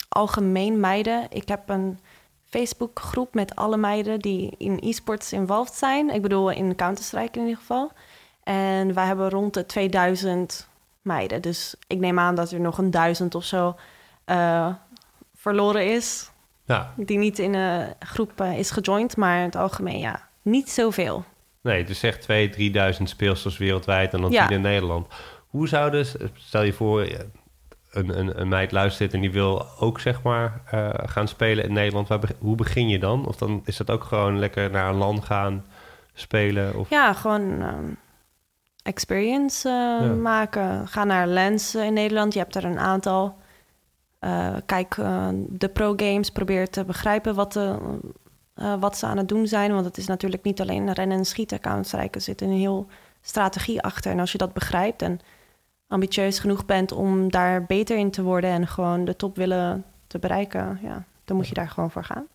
[0.10, 1.28] algemeen meiden.
[1.30, 2.00] Ik heb een
[2.44, 6.10] Facebookgroep met alle meiden die in e-sports involved zijn.
[6.10, 7.92] Ik bedoel in Counter-Strike in ieder geval.
[8.44, 10.68] En wij hebben rond de 2000
[11.02, 11.42] meiden.
[11.42, 13.76] Dus ik neem aan dat er nog een duizend of zo
[14.26, 14.74] uh,
[15.36, 16.32] verloren is.
[16.66, 16.94] Ja.
[16.96, 21.24] Die niet in een groep uh, is gejoind, maar in het algemeen ja, niet zoveel.
[21.66, 24.50] Nee, dus zeg 2.000, 3.000 speelsters wereldwijd en dan ja.
[24.50, 25.08] in Nederland.
[25.48, 27.08] Hoe zouden, stel je voor,
[27.92, 31.74] een, een, een meid luistert en die wil ook zeg maar uh, gaan spelen in
[31.74, 33.28] Nederland, waar, hoe begin je dan?
[33.28, 35.66] Of dan is dat ook gewoon lekker naar een land gaan
[36.14, 36.76] spelen?
[36.76, 36.90] Of?
[36.90, 37.98] Ja, gewoon um,
[38.84, 40.14] experience uh, ja.
[40.14, 40.88] maken.
[40.88, 43.38] Ga naar Lens in Nederland, je hebt er een aantal.
[44.22, 44.96] Uh, kijk
[45.48, 47.78] de pro-games, probeer te begrijpen wat, de,
[48.80, 49.74] wat ze aan het doen zijn.
[49.74, 51.60] Want het is natuurlijk niet alleen rennen en schieten.
[51.60, 52.88] Counter-Strike, er zit een heel
[53.22, 54.12] strategie achter.
[54.12, 55.20] En als je dat begrijpt en
[55.88, 60.20] ambitieus genoeg bent om daar beter in te worden en gewoon de top willen te
[60.20, 62.28] bereiken, ja, dan moet je daar gewoon voor gaan.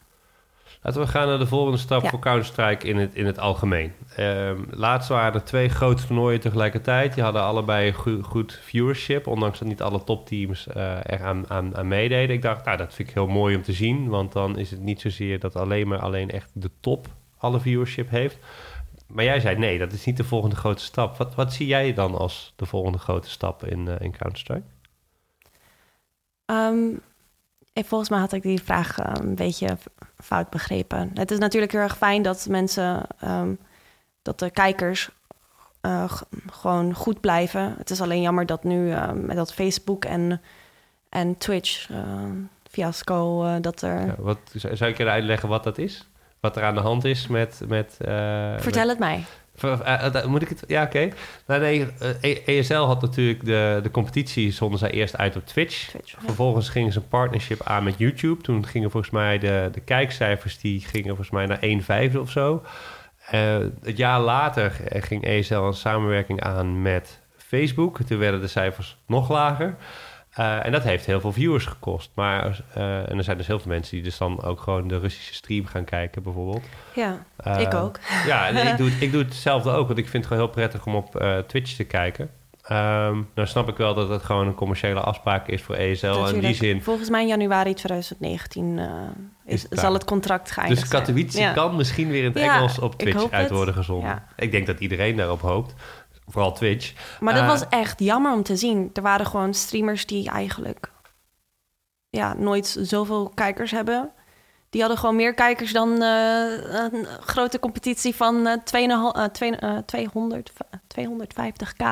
[0.83, 3.93] Laten we gaan naar de volgende stap voor Counter-Strike in het, in het algemeen.
[4.19, 7.15] Um, laatst waren er twee grote toernooien tegelijkertijd.
[7.15, 11.77] Die hadden allebei goed, goed viewership, ondanks dat niet alle topteams uh, er aan, aan,
[11.77, 12.35] aan, meededen.
[12.35, 14.81] Ik dacht, nou, dat vind ik heel mooi om te zien, want dan is het
[14.81, 17.07] niet zozeer dat alleen maar alleen echt de top
[17.39, 18.39] alle viewership heeft.
[19.07, 21.17] Maar jij zei nee, dat is niet de volgende grote stap.
[21.17, 24.67] Wat, wat zie jij dan als de volgende grote stap in, uh, in Counter-Strike?
[26.47, 27.01] Um,
[27.73, 29.77] volgens mij had ik die vraag uh, een beetje
[30.17, 31.11] fout begrepen.
[31.15, 33.59] Het is natuurlijk heel erg fijn dat mensen, um,
[34.23, 35.11] dat de kijkers
[35.83, 36.13] uh,
[36.51, 37.75] gewoon goed blijven.
[37.79, 40.41] Het is alleen jammer dat nu met dat Facebook en,
[41.09, 41.91] en Twitch
[42.71, 44.07] fiasco dat er.
[44.07, 46.11] Ja, wat, zou ik je uitleggen wat dat is?
[46.41, 47.63] wat er aan de hand is met...
[47.69, 47.97] met
[48.59, 49.25] Vertel het mij.
[49.65, 50.65] Uh, moet ik het?
[50.67, 50.97] Ja, oké.
[50.97, 51.13] Okay.
[51.47, 55.89] Nou, nee, ESL had natuurlijk de, de competitie, zonden zij eerst uit op Twitch.
[55.89, 58.43] Twitch Vervolgens gingen ze een partnership aan met YouTube.
[58.43, 62.31] Toen gingen volgens mij de, de kijkcijfers, die gingen volgens mij naar 1 vijfde of
[62.31, 62.63] zo.
[63.83, 68.01] het jaar later ging ESL een samenwerking aan met Facebook.
[68.03, 69.77] Toen werden de cijfers nog lager.
[70.39, 72.11] Uh, en dat heeft heel veel viewers gekost.
[72.15, 74.99] Maar, uh, en er zijn dus heel veel mensen die dus dan ook gewoon de
[74.99, 76.65] Russische stream gaan kijken, bijvoorbeeld.
[76.95, 77.99] Ja, uh, ik ook.
[78.27, 80.87] Ja, en ik, doe, ik doe hetzelfde ook, want ik vind het gewoon heel prettig
[80.87, 82.31] om op Twitch te kijken.
[82.71, 86.07] Um, nou snap ik wel dat het gewoon een commerciële afspraak is voor ESL.
[86.07, 86.35] Natuurlijk.
[86.35, 86.83] In die zin.
[86.83, 88.81] Volgens mij in januari 2019
[89.45, 91.53] is, is zal het contract geëindigd Dus Katowice ja.
[91.53, 94.09] kan misschien weer in het ja, Engels op Twitch uit worden gezonden.
[94.09, 94.27] Ja.
[94.37, 95.75] Ik denk dat iedereen daarop hoopt.
[96.31, 97.19] Vooral Twitch.
[97.21, 98.91] Maar dat uh, was echt jammer om te zien.
[98.93, 100.91] Er waren gewoon streamers die eigenlijk
[102.11, 104.11] ja, nooit zoveel kijkers hebben.
[104.71, 109.41] Die hadden gewoon meer kijkers dan uh, een grote competitie van uh, 200,
[109.87, 110.53] 200,
[111.01, 111.85] 250k.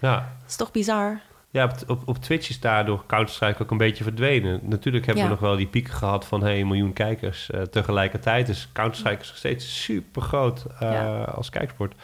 [0.00, 0.14] Ja.
[0.40, 1.20] Dat is toch bizar?
[1.50, 4.60] Ja, op, op, op Twitch is daardoor Counter-Strike ook een beetje verdwenen.
[4.62, 5.28] Natuurlijk hebben Ja.
[5.28, 8.46] we nog wel die pieken gehad van hey, een miljoen kijkers eh, tegelijkertijd.
[8.46, 11.22] Dus Counter-Strike is nog steeds super groot Ja.
[11.22, 11.94] als kijksport.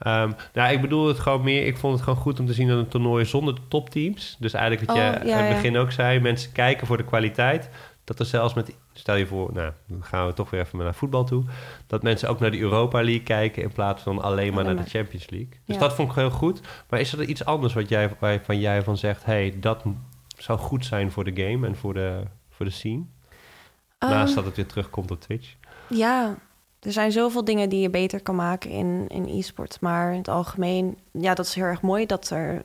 [0.00, 1.66] Ehm, nou, ik bedoel het gewoon meer.
[1.66, 4.36] Ik vond het gewoon goed om te zien dat een toernooi zonder de topteams.
[4.38, 5.54] Dus eigenlijk wat Oh, je ja, aan het ja.
[5.54, 7.70] begin ook zei, mensen kijken voor de kwaliteit.
[8.04, 10.94] Dat er zelfs met, stel je voor, nou, dan gaan we toch weer even naar
[10.94, 11.44] voetbal toe.
[11.86, 14.84] Dat mensen ook naar de Europa League kijken in plaats van alleen maar Alleen naar
[14.84, 14.90] de.
[14.90, 15.48] Champions League.
[15.64, 15.80] Dus Ja.
[15.80, 16.60] dat vond ik heel goed.
[16.88, 19.82] Maar is er iets anders wat jij, waarvan jij van zegt, hey, dat
[20.36, 23.02] zou goed zijn voor de game en voor de, voor de scene?
[23.98, 25.54] Naast Ehm, dat het weer terugkomt op Twitch.
[25.86, 26.36] Ja,
[26.80, 29.80] er zijn zoveel dingen die je beter kan maken in, in e-sport.
[29.80, 32.62] Maar in het algemeen, ja, dat is heel erg mooi dat er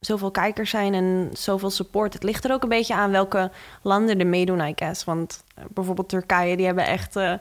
[0.00, 2.12] zoveel kijkers zijn en zoveel support.
[2.12, 3.50] Het ligt er ook een beetje aan welke
[3.82, 5.04] landen er meedoen, I guess.
[5.04, 7.34] Want eh, bijvoorbeeld Turkije, die hebben echt eh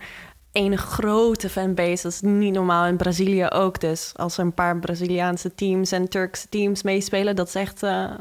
[0.52, 2.04] een grote fanbase.
[2.04, 2.86] Dat is niet normaal.
[2.86, 3.80] In Brazilië ook.
[3.80, 8.12] Dus als er een paar Braziliaanse teams en Turkse teams meespelen, dat is echt, eh,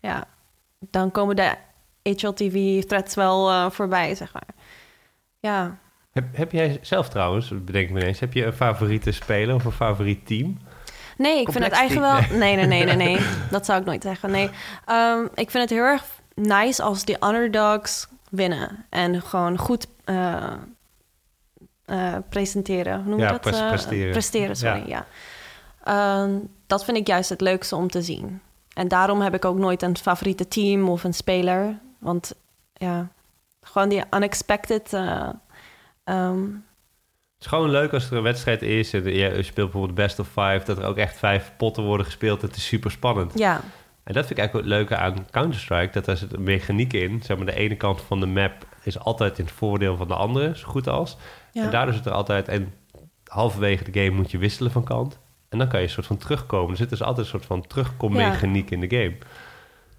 [0.00, 0.24] ja,
[0.78, 1.54] dan komen de
[2.02, 4.48] HLTV-threads wel voorbij, zeg maar.
[5.38, 5.78] Ja,
[6.18, 9.54] Heb, heb jij zelf trouwens, dat bedenk ik me ineens, heb je een favoriete speler
[9.54, 10.58] of een favoriet team?
[11.16, 12.38] Nee, ik vind het eigenlijk wel.
[12.38, 13.18] Nee, nee, nee, nee, nee.
[13.50, 14.30] Dat zou ik nooit zeggen.
[14.30, 14.50] Nee.
[14.84, 16.04] Ehm, ik vind het heel erg
[16.34, 18.84] nice als die underdogs winnen.
[18.88, 20.52] En gewoon goed eh,
[21.84, 22.94] eh, presenteren.
[23.00, 23.40] Hoe noem je Ja, dat?
[23.40, 24.10] pres- Eh, presteren.
[24.10, 25.06] presteren, sorry, ja.
[25.84, 26.30] Ehm,
[26.66, 28.40] dat vind ik juist het leukste om te zien.
[28.72, 31.78] En daarom heb ik ook nooit een favoriete team of een speler.
[31.98, 32.32] Want
[32.72, 33.08] ja,
[33.60, 34.92] gewoon die unexpected.
[34.92, 35.28] eh,
[36.08, 40.18] ehm, Het is gewoon leuk als er een wedstrijd is en je speelt bijvoorbeeld best
[40.18, 42.42] of five, dat er ook echt vijf potten worden gespeeld.
[42.42, 43.38] Het is super spannend.
[43.38, 43.60] ja,
[44.04, 47.22] En dat vind ik eigenlijk het leuke aan Counter-Strike, dat daar zit een mechaniek in.
[47.22, 50.14] Zeg maar, de ene kant van de map is altijd in het voordeel van de
[50.14, 51.16] andere, zo goed als.
[51.52, 51.64] ja.
[51.64, 52.74] En daardoor zit er altijd, en
[53.24, 55.18] halverwege de game moet je wisselen van kant.
[55.48, 56.70] En dan kan je een soort van terugkomen.
[56.70, 59.16] Er zit dus altijd een soort van terugkommechaniek in de game.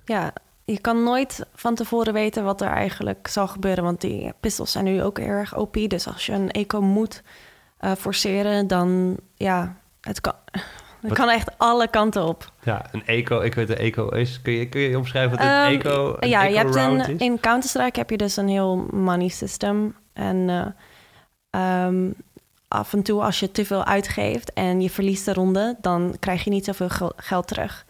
[0.06, 0.34] Ja,
[0.72, 3.84] je kan nooit van tevoren weten wat er eigenlijk zal gebeuren.
[3.84, 5.74] Want die pistols zijn nu ook erg OP.
[5.88, 7.24] Dus als je een eco moet
[7.78, 10.34] eh, forceren, dan ja, het kan,
[11.02, 12.52] het kan echt alle kanten op.
[12.64, 14.42] Ja, een eco, ik weet een eco is.
[14.42, 17.14] Kun je, kun je omschrijven wat een Ehm, eco, een ja, je hebt eco-round een,
[17.14, 17.22] is?
[17.22, 19.96] in Counter-Strike heb je dus een heel money system.
[20.14, 22.10] En eh, ehm,
[22.68, 25.78] af en toe als je te veel uitgeeft en je verliest de ronde...
[25.82, 27.86] dan krijg je niet zoveel gel- geld terug.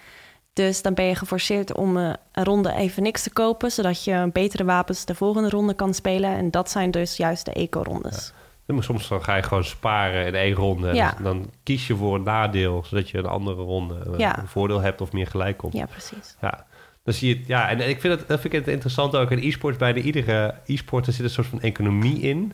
[0.65, 3.72] Dus dan ben je geforceerd om eh, een ronde even niks te kopen...
[3.72, 6.30] zodat je betere wapens de volgende ronde kan spelen.
[6.36, 8.34] En dat zijn dus juist de eco-rondes.
[8.65, 10.93] Ja, maar Soms dan ga je gewoon sparen in één ronde.
[10.93, 11.10] Ja.
[11.12, 14.39] Dus dan kies je voor een nadeel, zodat je een andere ronde eh, Ja.
[14.39, 15.74] een voordeel hebt of meer gelijk komt.
[15.74, 16.36] Ja, precies.
[16.41, 16.65] Ja.
[17.04, 19.32] Dan zie je het, ja, en ik vind het, dat vind ik het interessant ook.
[19.32, 22.54] In e-sports, bij de iedere e-sporter zit een soort van economie in.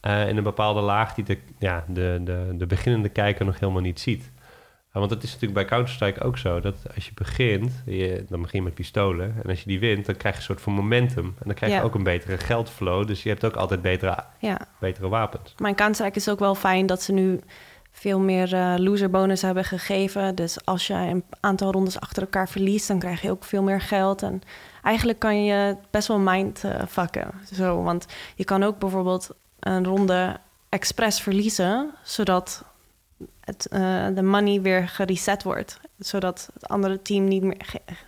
[0.00, 3.82] eh, in een bepaalde laag die de, ja, de, de, de beginnende kijker nog helemaal
[3.82, 4.30] niet ziet.
[4.98, 8.58] Want het is natuurlijk bij Counter-Strike ook zo dat als je begint, je, dan begin
[8.58, 9.34] je met pistolen.
[9.42, 11.24] En als je die wint, dan krijg je een soort van momentum.
[11.24, 11.84] En dan krijg je Ja.
[11.84, 13.06] ook een betere geldflow.
[13.06, 14.58] Dus je hebt ook altijd betere, Ja.
[14.78, 15.54] betere wapens.
[15.58, 17.40] Maar in Counter-Strike is ook wel fijn dat ze nu
[17.90, 20.34] veel meer eh loser bonus hebben gegeven.
[20.34, 23.80] Dus als je een aantal rondes achter elkaar verliest, dan krijg je ook veel meer
[23.80, 24.22] geld.
[24.22, 24.42] En
[24.82, 27.30] eigenlijk kan je best wel mind vakken.
[27.54, 29.30] Zo, want je kan ook bijvoorbeeld
[29.60, 30.36] een ronde
[30.68, 32.64] expres verliezen, zodat
[33.40, 35.80] het, eh, de money weer gereset wordt.
[35.98, 37.56] Zodat het andere team niet, meer,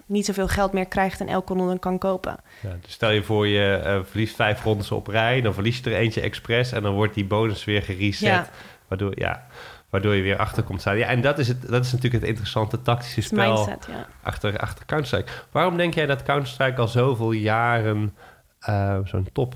[0.06, 2.36] niet zoveel geld meer krijgt en elke ronde kan kopen.
[2.62, 5.90] Ja, dus stel je voor je eh, verliest vijf rondes op rij, dan verlies je
[5.90, 8.28] er eentje expres en dan wordt die bonus weer gereset.
[8.28, 8.48] Ja.
[8.88, 9.46] Waardoor, ja,
[9.90, 10.98] waardoor je weer achter komt staan.
[10.98, 14.06] Ja, en dat is, het, dat is natuurlijk het interessante tactische spel mindset, ja.
[14.22, 15.32] achter, achter Counter-Strike.
[15.50, 18.16] Waarom denk jij dat Counter-Strike al zoveel jaren
[18.58, 19.54] eh, zo'n top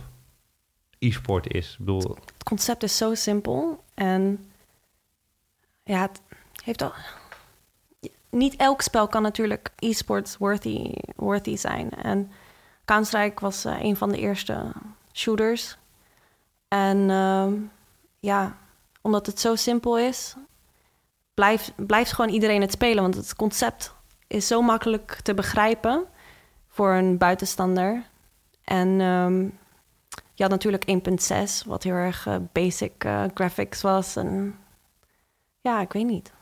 [0.98, 1.72] e-sport is?
[1.72, 3.84] Ik bedoel, het concept is zo simpel.
[3.94, 4.51] En
[5.84, 6.20] ja, het
[6.64, 6.92] heeft al.
[8.30, 11.90] Niet elk spel kan natuurlijk e-sports worthy, worthy zijn.
[11.90, 12.30] En
[12.84, 14.72] Counter-Strike was eh, een van de eerste
[15.12, 15.76] shooters.
[16.68, 17.54] En ehm,
[18.20, 18.56] ja,
[19.00, 20.34] omdat het zo simpel is,
[21.34, 23.02] blijft, blijft gewoon iedereen het spelen.
[23.02, 23.94] Want het concept
[24.26, 26.04] is zo makkelijk te begrijpen
[26.68, 28.02] voor een buitenstander.
[28.64, 29.40] En ehm,
[30.34, 34.16] je had natuurlijk 1.6, wat heel erg eh, basic eh, graphics was.
[34.16, 34.58] En
[35.62, 36.32] ja, ik weet niet.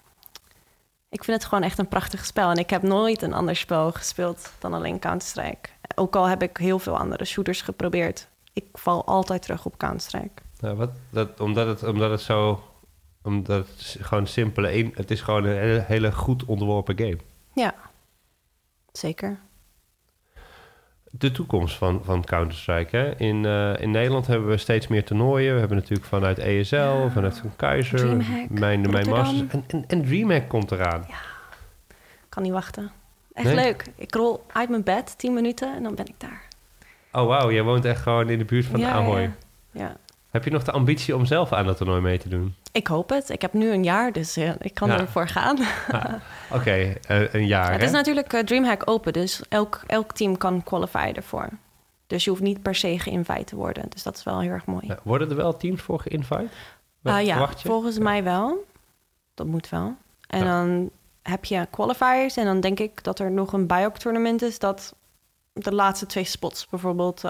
[1.08, 2.50] Ik vind het gewoon echt een prachtig spel.
[2.50, 5.68] En ik heb nooit een ander spel gespeeld dan alleen Counter-Strike.
[5.94, 8.28] Ook al heb ik heel veel andere shooters geprobeerd.
[8.52, 10.42] Ik val altijd terug op Counter-Strike.
[10.60, 12.64] nou, wat, dat, omdat, het, omdat het zo...
[13.22, 14.90] Omdat het gewoon simpele...
[14.94, 17.18] Het is gewoon een hele, hele goed ontworpen game.
[17.54, 17.74] Ja,
[18.92, 19.40] zeker.
[21.10, 22.96] De toekomst van, van Counter-Strike.
[22.96, 23.16] Hè?
[23.16, 25.52] In, eh, in Nederland hebben we steeds meer toernooien.
[25.54, 29.08] We hebben natuurlijk vanuit ESL, vanuit Van Keizer, Dreamhack, mijn, mijn.
[29.08, 29.40] Masters.
[29.48, 31.06] En, en, en DreamHack komt eraan.
[32.28, 32.90] kan niet wachten.
[33.32, 33.54] Echt Nee?
[33.64, 33.84] leuk.
[33.96, 36.42] Ik rol uit mijn bed, 10 minuten en dan ben ik daar.
[37.12, 37.52] Oh, wauw.
[37.52, 39.20] Jij woont echt gewoon in de buurt van ja, Ahoy.
[39.20, 39.30] Ja,
[39.70, 39.96] ja.
[40.30, 42.54] Heb je nog de ambitie om zelf aan dat toernooi mee te doen?
[42.72, 43.28] Ik hoop het.
[43.30, 44.98] Ik heb nu een jaar, dus eh, ik kan Ja.
[45.00, 45.58] ervoor gaan.
[46.56, 46.70] Oké,
[47.08, 47.86] eh, een jaar, het hè?
[47.86, 51.48] is natuurlijk eh, DreamHack open, dus elk, elk team kan qualifyen ervoor.
[52.06, 53.84] Dus je hoeft niet per se geïnvite te worden.
[53.88, 54.86] Dus dat is wel heel erg mooi.
[54.86, 56.48] Ja, worden er wel teams voor geïnvite?
[57.02, 58.64] Ah, ja, volgens mij wel.
[59.34, 59.94] Dat moet wel.
[60.26, 60.44] En Ja.
[60.44, 60.90] dan
[61.22, 64.94] heb je qualifiers en dan denk ik dat er nog een buy-up tournament is dat
[65.52, 67.22] de laatste twee spots bijvoorbeeld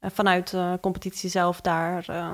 [0.00, 2.26] vanuit de competitie zelf daar eh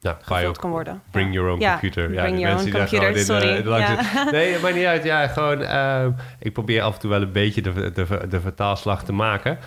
[0.00, 1.02] Ja, gevuld kan worden.
[1.10, 2.12] Bring your own Ja, computer.
[2.12, 3.72] Ja, bring die your mensen own die daar computer, gewoon in, sorry.
[3.72, 4.02] eh, Ja.
[4.02, 4.32] zitten.
[4.32, 5.04] Nee, maakt niet uit.
[5.04, 5.62] Ja, gewoon...
[5.62, 9.58] ehm, ik probeer af en toe wel een beetje de, de, de vertaalslag te maken.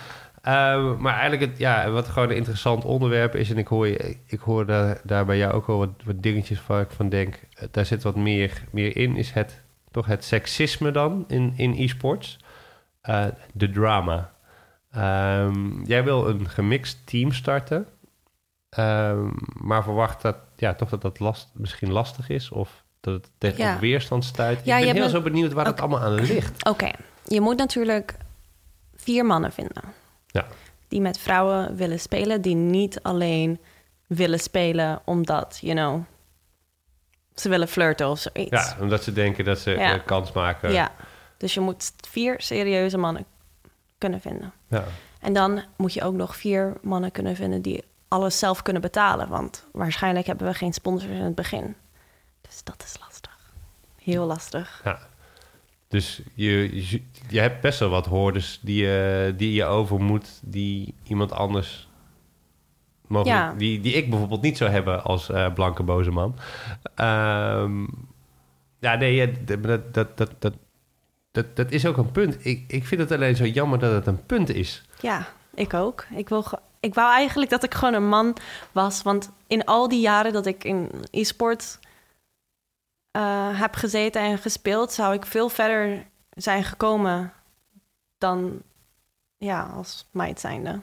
[0.42, 3.50] Ehm, maar eigenlijk, het, ja, wat gewoon een interessant onderwerp is...
[3.50, 3.86] en ik hoor,
[4.26, 7.34] ik hoor daar, daar bij jou ook wel wat, wat dingetjes waar ik van denk...
[7.54, 11.74] eh, daar zit wat meer, meer in, is het, toch het seksisme dan in, in
[11.76, 12.38] e-sports.
[13.00, 14.30] Eh, de drama.
[14.96, 17.86] Ehm, jij wil een gemixt team starten...
[18.68, 19.28] Ehm,
[19.60, 23.58] maar verwacht dat, ja, toch dat dat last, misschien lastig is of dat het tegen
[23.64, 23.78] Ja.
[23.78, 24.60] weerstand stuit.
[24.64, 26.64] Ja, ik ben heel zo benieuwd waar het allemaal aan ligt.
[26.68, 26.90] Oké,
[27.24, 28.14] je moet natuurlijk
[28.96, 29.82] vier mannen vinden.
[30.26, 30.46] Ja.
[30.88, 33.60] Die met vrouwen willen spelen, die niet alleen
[34.06, 36.02] willen spelen omdat, you know,
[37.34, 38.50] ze willen flirten of zoiets.
[38.50, 39.98] Ja, omdat ze denken dat ze Ja.
[39.98, 40.72] kans maken.
[40.72, 40.92] Ja.
[41.36, 43.24] Dus je moet vier serieuze mannen
[44.10, 44.52] kunnen vinden.
[44.68, 44.84] Ja.
[45.20, 49.28] En dan moet je ook nog vier mannen kunnen vinden die alles zelf kunnen betalen.
[49.28, 51.74] Want waarschijnlijk hebben we geen sponsors in het begin.
[52.40, 53.52] Dus dat is lastig.
[54.02, 54.80] Heel lastig.
[54.84, 54.98] Ja.
[55.88, 60.40] Dus je, je, je hebt best wel wat hoorders die, je die je over moet,
[60.42, 61.88] die iemand anders
[63.06, 63.54] mogelijk, Ja.
[63.54, 66.36] die, die ik bijvoorbeeld niet zou hebben als eh, blanke boze man.
[66.94, 67.84] Ehm,
[68.78, 70.54] ja, nee, ja, dat, dat, dat, dat,
[71.36, 72.36] dat, dat, is ook een punt.
[72.46, 74.82] Ik, ik vind het alleen zo jammer dat het een punt is.
[75.00, 76.06] Ja, ik ook.
[76.10, 76.44] Ik, wil
[76.80, 78.36] ik wou eigenlijk dat ik gewoon een man
[78.72, 79.02] was.
[79.02, 81.78] Want in al die jaren dat ik in e-sport
[83.10, 87.32] eh, heb gezeten en gespeeld, zou ik veel verder zijn gekomen
[88.18, 88.62] dan
[89.38, 90.80] ja, als meid zijnde.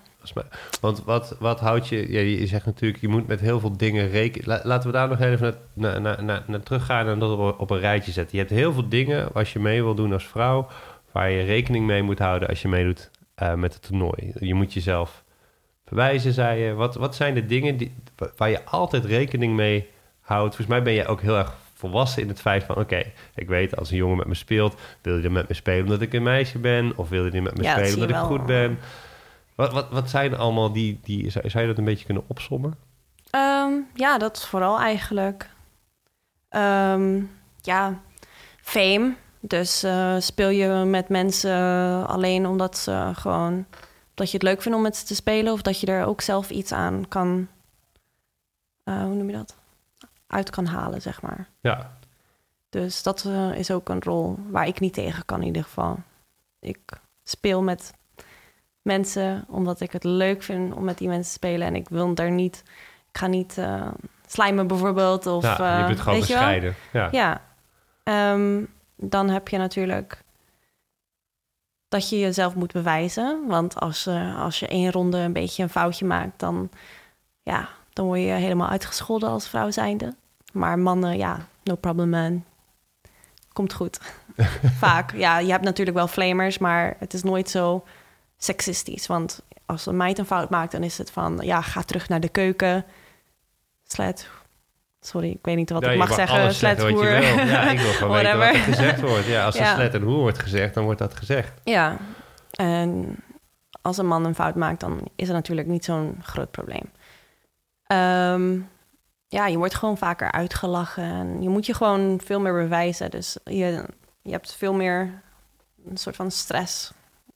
[0.82, 2.12] Want wat, wat houdt je...
[2.40, 4.48] Je zegt natuurlijk, je moet met heel veel dingen rekenen.
[4.48, 8.12] La- laten we daar nog even naar, naar, naar teruggaan en dat op, een rijtje
[8.12, 8.38] zetten.
[8.38, 10.68] Je hebt heel veel dingen als je mee wil doen als vrouw...
[11.12, 14.34] waar je rekening mee moet houden als je meedoet eh, met het toernooi.
[14.40, 15.24] Je moet jezelf
[15.84, 16.74] bewijzen, zei je.
[16.74, 19.88] Wat, wat zijn de dingen die, wa- waar je altijd rekening mee
[20.22, 20.56] houdt?
[20.56, 21.56] Volgens mij ben je ook heel erg
[21.90, 22.76] volwassen in het feit van...
[22.76, 23.04] oké,
[23.36, 24.76] ik weet als een jongen met me speelt...
[25.02, 26.94] wil je er met me spelen omdat ik een meisje ben...
[26.96, 28.26] of wil je er met me Ja, spelen omdat ik wel.
[28.26, 28.80] goed ben...
[29.56, 31.30] Wat, wat, wat zijn allemaal die, die...
[31.30, 32.74] Zou zou je dat een beetje kunnen opsommen?
[33.30, 35.50] Ehm, ja, dat is vooral eigenlijk.
[36.50, 37.22] Ehm,
[37.62, 38.00] ja,
[38.62, 39.14] fame.
[39.40, 41.58] Dus eh, speel je met mensen
[42.08, 43.66] alleen omdat ze gewoon
[44.14, 46.22] dat je het leuk vindt om met ze te spelen, of dat je er ook
[46.22, 47.48] zelf iets aan kan,
[48.84, 49.56] eh, hoe noem je dat?
[50.34, 51.48] Uit kan halen, zeg maar.
[51.60, 51.98] Ja,
[52.70, 56.00] Dus dat eh, is ook een rol waar ik niet tegen kan in ieder geval.
[56.60, 56.80] Ik
[57.24, 57.94] speel met
[58.82, 61.68] mensen omdat ik het leuk vind om met die mensen te spelen.
[61.68, 62.64] En ik wil daar niet...
[63.10, 63.88] Ik ga niet eh
[64.34, 65.28] slijmen bijvoorbeeld.
[65.28, 66.76] Of, ja je eh, bent gewoon bescheiden.
[66.94, 67.08] Ja.
[67.12, 67.42] Ja.
[68.04, 68.64] Ehm,
[68.96, 70.24] dan heb je natuurlijk
[71.88, 73.48] dat je jezelf moet bewijzen.
[73.48, 76.40] Want als, eh, als je één ronde een beetje een foutje maakt...
[76.40, 76.70] dan,
[77.44, 80.16] ja, dan word je helemaal uitgescholden als vrouw zijnde.
[80.54, 82.44] Maar mannen, ja, no problem man.
[83.54, 84.00] Komt goed.
[84.86, 85.14] Vaak.
[85.16, 87.84] Ja, je hebt natuurlijk wel flamers, maar het is nooit zo
[88.38, 89.08] seksistisch.
[89.08, 91.40] Want als een meid een fout maakt, dan is het van...
[91.42, 92.86] ja, ga terug naar de keuken.
[93.88, 94.30] Slet.
[95.02, 96.54] Sorry, ik weet niet wat Ja, ik mag zeggen.
[96.54, 97.22] Slet, hoer.
[97.22, 99.26] Ja, ik wil gewoon weten wat er gezegd wordt.
[99.26, 99.74] Ja, als er Ja.
[99.76, 101.52] slet en hoer wordt gezegd, dan wordt dat gezegd.
[101.64, 101.98] Ja,
[102.52, 103.16] en
[103.82, 106.92] als een man een fout maakt, dan is het natuurlijk niet zo'n groot probleem.
[107.88, 108.60] Ehm,
[109.34, 113.12] ja, je wordt gewoon vaker uitgelachen en je moet je gewoon veel meer bewijzen.
[113.12, 113.86] Dus je,
[114.22, 115.22] je hebt veel meer
[115.86, 116.92] een soort van stress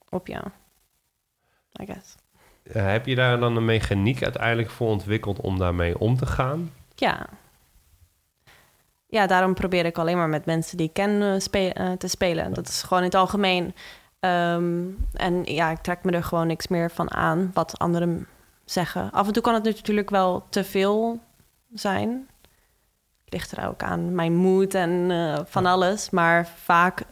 [0.09, 0.41] op je,
[1.81, 2.15] I guess.
[2.63, 6.71] Eh, heb je daar dan een mechaniek uiteindelijk voor ontwikkeld om daarmee om te gaan?
[6.95, 7.25] Ja.
[9.07, 12.07] Ja, daarom probeer ik alleen maar met mensen die ik ken eh, spe- eh, te
[12.07, 12.53] spelen.
[12.53, 13.75] Dat is gewoon in het algemeen.
[14.19, 14.83] Ehm,
[15.13, 18.27] en ja, ik trek me er gewoon niks meer van aan wat anderen
[18.65, 19.11] zeggen.
[19.11, 21.19] Af en toe kan het natuurlijk wel te veel
[21.73, 22.29] zijn.
[23.25, 26.09] Ligt er ook aan mijn moed en eh, van alles.
[26.09, 27.03] Maar vaak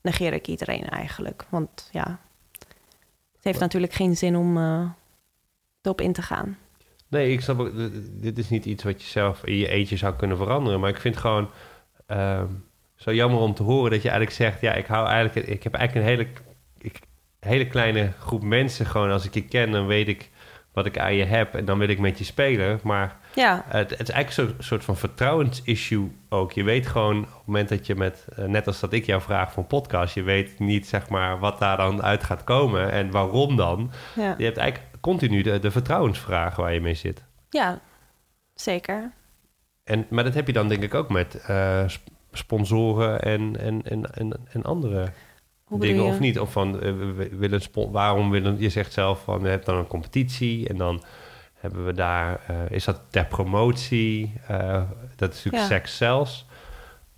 [0.00, 1.46] negeer ik iedereen eigenlijk.
[1.48, 2.18] Want ja,
[3.32, 4.90] het heeft natuurlijk geen zin om eh,
[5.82, 6.58] erop in te gaan.
[7.08, 7.72] Nee, ik snap ook,
[8.20, 10.80] dit is niet iets wat je zelf in je eentje zou kunnen veranderen.
[10.80, 11.50] Maar ik vind gewoon,
[12.06, 12.46] ehm,
[12.96, 14.60] zo jammer om te horen dat je eigenlijk zegt...
[14.60, 15.48] ja, ik hou eigenlijk...
[15.48, 16.30] Ik heb eigenlijk een hele,
[16.78, 17.00] ik,
[17.40, 19.10] hele kleine groep mensen gewoon...
[19.10, 20.30] als ik je ken, dan weet ik
[20.72, 21.54] wat ik aan je heb...
[21.54, 22.80] en dan wil ik met je spelen.
[22.82, 26.52] Maar Ja, het, het is eigenlijk zo'n soort van vertrouwensissue ook.
[26.52, 28.26] Je weet gewoon op het moment dat je met...
[28.36, 30.14] eh, net als dat ik jou vraag voor een podcast...
[30.14, 32.90] je weet niet, zeg maar, wat daar dan uit gaat komen...
[32.90, 33.90] en waarom dan.
[34.14, 34.34] ja.
[34.38, 37.24] Je hebt eigenlijk continu de, de vertrouwensvraag waar je mee zit.
[37.50, 37.80] ja
[38.54, 39.12] zeker.
[39.84, 41.42] En, maar dat heb je dan denk ik ook met
[41.86, 45.12] sp- sponsoren en, en, en, en, en andere
[45.70, 46.10] Hoe dingen je?
[46.10, 46.38] of niet.
[46.40, 48.58] Of van, eh, we- willen waarom willen...
[48.58, 51.02] Je zegt zelf van, we hebben dan een competitie en dan
[51.54, 52.40] hebben we daar...
[52.46, 54.32] eh, is dat ter promotie?
[54.46, 54.82] Eh,
[55.16, 55.76] dat is natuurlijk Ja.
[55.78, 56.46] seks zelfs.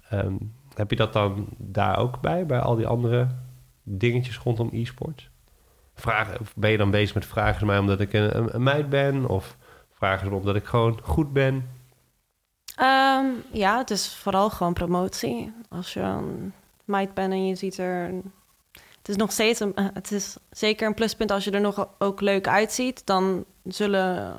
[0.09, 0.35] Ehm,
[0.75, 3.27] heb je dat dan daar ook bij, bij al die andere
[3.83, 5.31] dingetjes rondom e-sports?
[5.95, 8.63] Vragen, of ben je dan bezig met vragen ze mij omdat ik een, een, een
[8.63, 9.29] meid ben?
[9.29, 9.57] Of
[9.93, 11.69] vragen ze me omdat ik gewoon goed ben?
[12.77, 15.53] Ehm, ja, het is vooral gewoon promotie.
[15.69, 16.53] Als je een
[16.85, 18.11] meid bent en je ziet er...
[19.03, 19.75] Het is nog steeds een...
[19.75, 23.07] eh, Het is zeker een pluspunt als je er nog ook leuk uitziet.
[23.07, 24.35] Dan zullen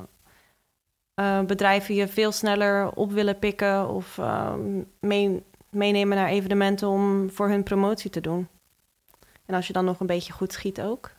[1.14, 3.90] eh, bedrijven je veel sneller op willen pikken...
[3.90, 8.48] of ehm, mee, meenemen naar evenementen om voor hun promotie te doen.
[9.46, 11.12] En als je dan nog een beetje goed schiet ook.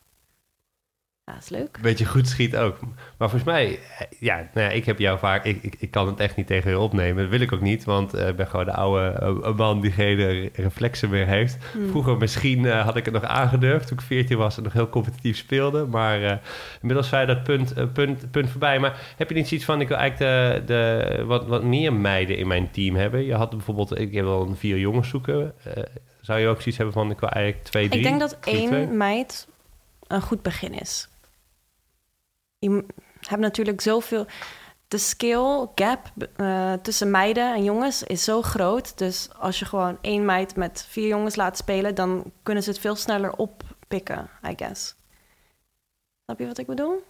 [1.26, 1.78] Ja, is leuk.
[1.82, 2.78] Beetje goed schiet ook.
[3.18, 6.06] Maar volgens mij, eh, ja, nou ja ik heb jou vaak, ik, ik, ik kan
[6.06, 7.22] het echt niet tegen je opnemen.
[7.22, 9.08] Dat wil ik ook niet, want eh, ik ben gewoon de oude
[9.42, 11.56] eh, man die geen reflexen meer heeft.
[11.72, 11.88] Hmm.
[11.88, 15.36] Vroeger misschien had ik het nog aangedurfd toen ik 14 was en nog heel competitief
[15.36, 15.86] speelde.
[15.86, 16.36] Maar eh,
[16.80, 18.78] inmiddels zei dat punt, punt, punt voorbij.
[18.78, 22.36] Maar heb je niet zoiets van, ik wil eigenlijk de, de, wat, wat meer meiden
[22.36, 23.24] in mijn team hebben?
[23.24, 25.54] Je had bijvoorbeeld, ik heb wel een vier jongens zoeken.
[26.20, 28.00] Zou je ook zoiets hebben van, ik wil eigenlijk twee, drie?
[28.00, 28.86] Ik denk dat één twee?
[28.86, 29.48] meid
[30.06, 31.08] een goed begin is.
[32.70, 34.26] Je hebt natuurlijk zoveel...
[34.88, 38.98] De skill gap eh, tussen meiden en jongens is zo groot.
[38.98, 41.94] Dus als je gewoon één meid met vier jongens laat spelen...
[41.94, 44.94] dan kunnen ze het veel sneller oppikken, I guess.
[46.24, 47.02] Snap je wat ik bedoel?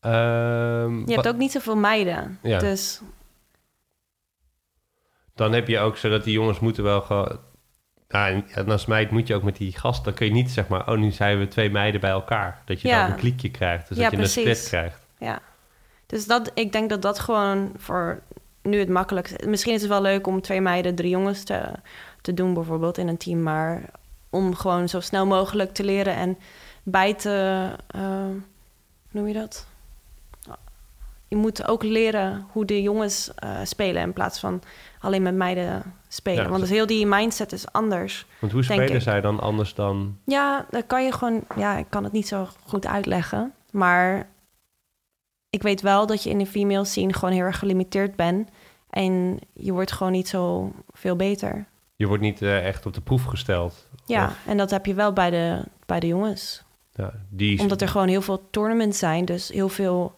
[0.00, 2.38] Ehm, Je hebt ook niet zoveel meiden.
[2.42, 2.58] Ja.
[2.58, 3.00] Dus
[5.34, 7.00] Dan heb je ook zodat die jongens moeten wel
[8.08, 10.04] Ja, en als meid moet je ook met die gast...
[10.04, 10.88] dan kun je niet zeg maar...
[10.88, 12.62] oh, nu zijn we twee meiden bij elkaar.
[12.64, 13.02] Dat je Ja.
[13.02, 13.88] dan een kliekje krijgt.
[13.88, 14.36] Dus Ja, dat je precies.
[14.44, 15.00] een split krijgt.
[15.18, 15.40] ja.
[16.06, 18.20] Dus dat, ik denk dat dat gewoon voor
[18.62, 19.48] nu het makkelijkste...
[19.48, 21.62] Misschien is het wel leuk om twee meiden, drie jongens te,
[22.20, 23.42] te doen bijvoorbeeld in een team.
[23.42, 23.82] Maar
[24.30, 26.38] om gewoon zo snel mogelijk te leren en
[26.82, 27.66] bij te...
[27.86, 28.40] eh, hoe
[29.10, 29.66] noem je dat?
[31.28, 34.02] Je moet ook leren hoe de jongens eh, spelen...
[34.02, 34.62] in plaats van
[35.00, 36.42] alleen met meiden spelen.
[36.42, 38.26] Ja, Want dus heel die mindset is anders.
[38.40, 39.00] Want hoe spelen ik.
[39.02, 40.18] zij dan anders dan...
[40.24, 41.44] Ja, dan kan je gewoon...
[41.56, 43.52] Ja, ik kan het niet zo goed uitleggen.
[43.70, 44.28] Maar
[45.50, 48.48] ik weet wel dat je in de female scene gewoon heel erg gelimiteerd bent.
[48.90, 51.66] En je wordt gewoon niet zo veel beter.
[51.96, 53.88] Je wordt niet eh, echt op de proef gesteld.
[54.04, 56.62] Ja, Of- en dat heb je wel bij de, bij de jongens.
[56.92, 59.24] ja, die, Omdat er gewoon heel veel tournaments zijn.
[59.24, 60.14] Dus heel veel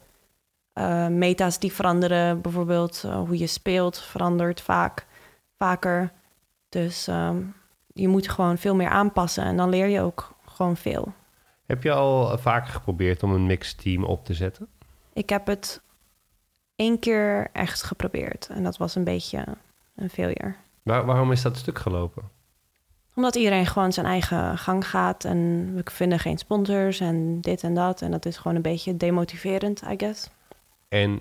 [0.81, 2.41] eh, meta's die veranderen.
[2.41, 5.07] Bijvoorbeeld eh, hoe je speelt verandert vaak,
[5.59, 6.13] vaker.
[6.69, 7.37] Dus ehm,
[7.87, 9.45] je moet gewoon veel meer aanpassen.
[9.45, 11.13] En dan leer je ook gewoon veel.
[11.67, 14.69] Heb je al vaker geprobeerd om een mixed team op te zetten?
[15.13, 15.81] Ik heb het
[16.77, 18.49] één keer echt geprobeerd.
[18.53, 19.45] En dat was een beetje
[19.97, 20.55] een failure.
[20.83, 22.23] Waar, waarom is dat stuk gelopen?
[23.15, 25.25] Omdat iedereen gewoon zijn eigen gang gaat.
[25.25, 28.03] En we vinden geen sponsors en dit en dat.
[28.03, 30.31] En dat is gewoon een beetje demotiverend, I guess.
[30.91, 31.21] En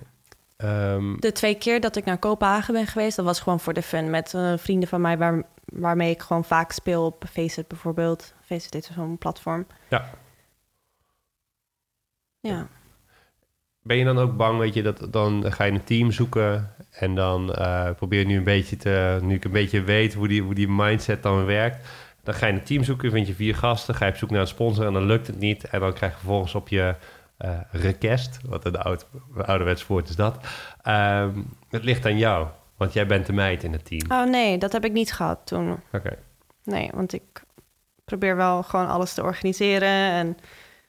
[0.56, 3.16] ehm, De twee keer dat ik naar Kopenhagen ben geweest...
[3.16, 4.10] dat was gewoon voor de fun.
[4.10, 8.34] Met eh, vrienden van mij waar, waarmee ik gewoon vaak speel op Faceit bijvoorbeeld.
[8.44, 9.66] Faceit is zo'n platform.
[9.88, 10.10] Ja.
[12.40, 12.68] Ja.
[13.82, 17.14] ben je dan ook bang, weet je, dat dan ga je een team zoeken en
[17.14, 20.42] dan eh, probeer je nu een beetje te, nu ik een beetje weet hoe die,
[20.42, 21.88] hoe die mindset dan werkt,
[22.22, 24.40] dan ga je een team zoeken, vind je vier gasten, ga je op zoek naar
[24.40, 26.94] een sponsor en dan lukt het niet en dan krijg je vervolgens op je
[27.40, 30.36] eh request, wat een oud, ouderwets woord is dat,
[30.82, 31.30] ehm,
[31.68, 34.10] het ligt aan jou, want jij bent de meid in het team.
[34.12, 35.80] Oh nee, dat heb ik niet gehad toen.
[35.92, 36.16] Oké.
[36.64, 37.42] Nee, want ik
[38.04, 40.36] probeer wel gewoon alles te organiseren en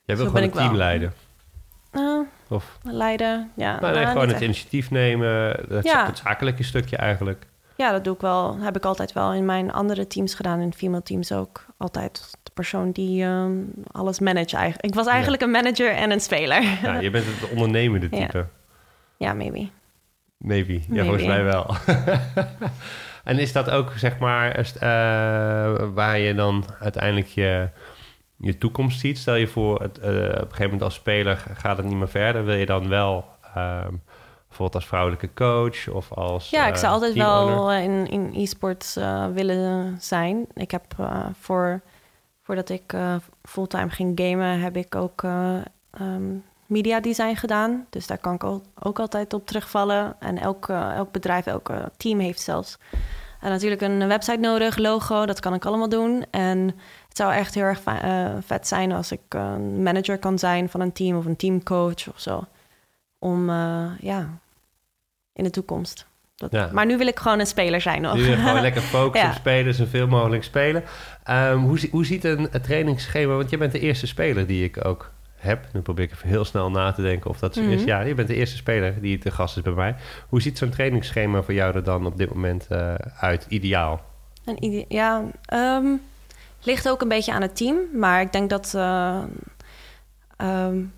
[0.03, 0.63] Jij wil gewoon een wel.
[0.63, 1.13] team leiden.
[1.91, 3.51] eh, Of leiden.
[3.55, 4.41] Ja, nou, nee, nou, gewoon het echt.
[4.43, 5.29] initiatief nemen,
[5.69, 6.05] het, Ja.
[6.05, 7.47] het zakelijke stukje eigenlijk.
[7.77, 8.57] Ja, dat doe ik wel.
[8.59, 10.59] Heb ik altijd wel in mijn andere teams gedaan.
[10.59, 11.65] In female teams ook.
[11.77, 13.51] Altijd de persoon die ehm,
[13.91, 14.85] alles manage eigenlijk.
[14.85, 16.63] Ik was eigenlijk een manager en een speler.
[16.81, 18.45] Ja, je bent het ondernemende type.
[19.17, 19.69] ja, maybe.
[20.37, 20.73] Maybe.
[20.73, 21.03] Ja, Maybe.
[21.03, 21.75] volgens mij wel.
[23.23, 27.69] en is dat ook, zeg maar, eh, waar je dan uiteindelijk je,
[28.37, 29.17] je toekomst ziet?
[29.17, 32.09] Stel je voor, het, eh, op een gegeven moment als speler gaat het niet meer
[32.09, 32.45] verder.
[32.45, 33.25] Wil je dan wel
[33.55, 33.93] ehm,
[34.47, 36.49] bijvoorbeeld als vrouwelijke coach of als.
[36.49, 37.55] Ja, ik uh, zou altijd teamowner?
[37.55, 40.45] wel in, in e-sports uh, willen zijn.
[40.53, 41.81] Ik heb uh, voor,
[42.41, 42.95] voordat ik
[43.43, 45.23] fulltime ging gamen, heb ik ook
[46.01, 47.85] um, media design gedaan.
[47.89, 50.15] Dus daar kan ik ook, altijd op terugvallen.
[50.19, 52.77] En elk, elk bedrijf, elk team heeft zelfs
[53.41, 56.25] en natuurlijk een website nodig, logo, dat kan ik allemaal doen.
[56.31, 56.57] En
[57.07, 57.81] het zou echt heel erg
[58.45, 62.19] vet zijn als ik een manager kan zijn van een team of een teamcoach of
[62.19, 62.43] zo
[63.19, 64.29] om uh, ja,
[65.33, 66.05] in de toekomst.
[66.41, 66.69] Dat, ja.
[66.73, 68.15] Maar nu wil ik gewoon een speler zijn nog.
[68.15, 69.33] Nu wil je gewoon lekker focussen ja.
[69.33, 70.83] op spelen, zoveel mogelijk spelen.
[71.29, 73.35] Um, hoe, hoe ziet een, een trainingsschema?
[73.35, 75.67] Want je bent de eerste speler die ik ook heb.
[75.73, 77.75] Nu probeer ik even heel snel na te denken of dat zo mm -hmm.
[77.75, 77.83] is.
[77.83, 79.95] Ja, je bent de eerste speler die te gast is bij mij.
[80.29, 83.45] Hoe ziet zo'n trainingsschema voor jou er dan op dit moment uh, uit?
[83.49, 84.01] Ideaal?
[84.45, 85.23] Een ide ja,
[85.53, 86.01] um,
[86.61, 87.77] ligt ook een beetje aan het team.
[87.93, 88.73] Maar ik denk dat...
[88.75, 89.23] Uh,
[90.37, 90.93] um,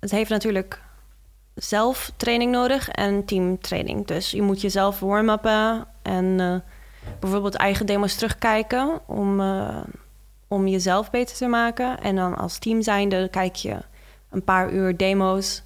[0.00, 0.80] het heeft natuurlijk
[1.58, 4.06] zelf training nodig en teamtraining.
[4.06, 6.54] Dus je moet jezelf warm-uppen en uh,
[7.20, 9.76] bijvoorbeeld eigen demos terugkijken om, uh,
[10.48, 12.00] om jezelf beter te maken.
[12.00, 13.76] En dan als team zijnde kijk je
[14.30, 15.62] een paar uur demo's,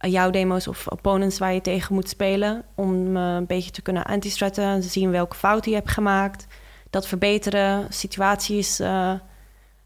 [0.00, 4.04] uh, jouw demo's of opponents waar je tegen moet spelen, om een beetje te kunnen
[4.04, 6.46] anti-stratten, te zien welke fouten je hebt gemaakt,
[6.90, 8.80] dat verbeteren, situaties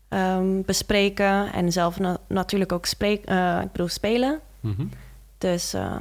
[0.08, 4.40] um, bespreken en zelf na natuurlijk ook spelen.
[4.76, 4.90] -hmm.
[5.38, 5.96] Dus uh,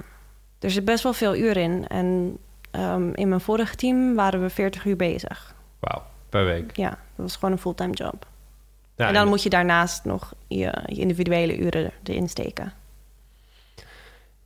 [0.59, 1.87] er zit best wel veel uur in.
[1.87, 2.37] En
[2.71, 5.55] um, in mijn vorige team waren we 40 uur bezig.
[5.79, 6.75] Wauw, per week?
[6.75, 8.27] Ja, dat was gewoon een fulltime job.
[8.95, 9.29] Ja, en dan en...
[9.29, 12.73] moet je daarnaast nog je, je, individuele uren erin steken.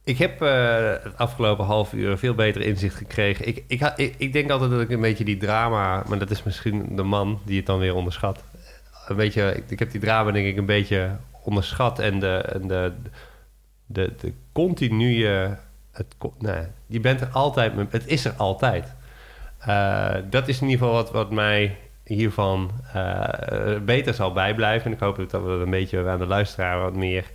[0.04, 3.48] Ik heb uh, het afgelopen half uur veel beter inzicht gekregen.
[3.48, 6.04] Ik, ik, ik, ik, denk altijd dat ik een beetje die drama...
[6.08, 8.44] maar dat is misschien de man die het dan weer onderschat.
[9.08, 12.00] Een beetje, ik, ik heb die drama denk ik een beetje onderschat...
[12.00, 12.36] en de...
[12.36, 12.94] En de
[13.94, 15.26] de, de continue.
[15.92, 17.74] Het, nee, je bent er altijd.
[17.90, 18.94] Het is er altijd.
[19.68, 24.86] Uh, dat is in ieder geval wat, wat mij hiervan uh, beter zal bijblijven.
[24.86, 27.26] En ik hoop dat we dat een beetje aan de luisteraar wat meer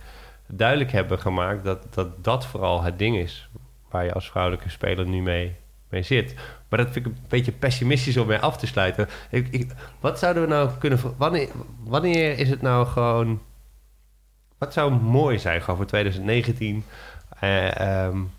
[0.47, 1.63] duidelijk hebben gemaakt.
[1.63, 3.49] Dat dat, dat vooral het ding is
[3.89, 5.55] waar je als vrouwelijke speler nu mee,
[5.89, 6.35] mee zit.
[6.69, 9.07] Maar dat vind ik een beetje pessimistisch om mee af te sluiten.
[9.29, 9.67] Ik,
[9.99, 10.99] wat zouden we nou kunnen.
[11.17, 11.49] Wanneer,
[11.83, 13.41] wanneer is het nou gewoon
[14.57, 16.85] wat zou mooi zijn gewoon voor 2019?
[17.43, 18.31] Uh, um...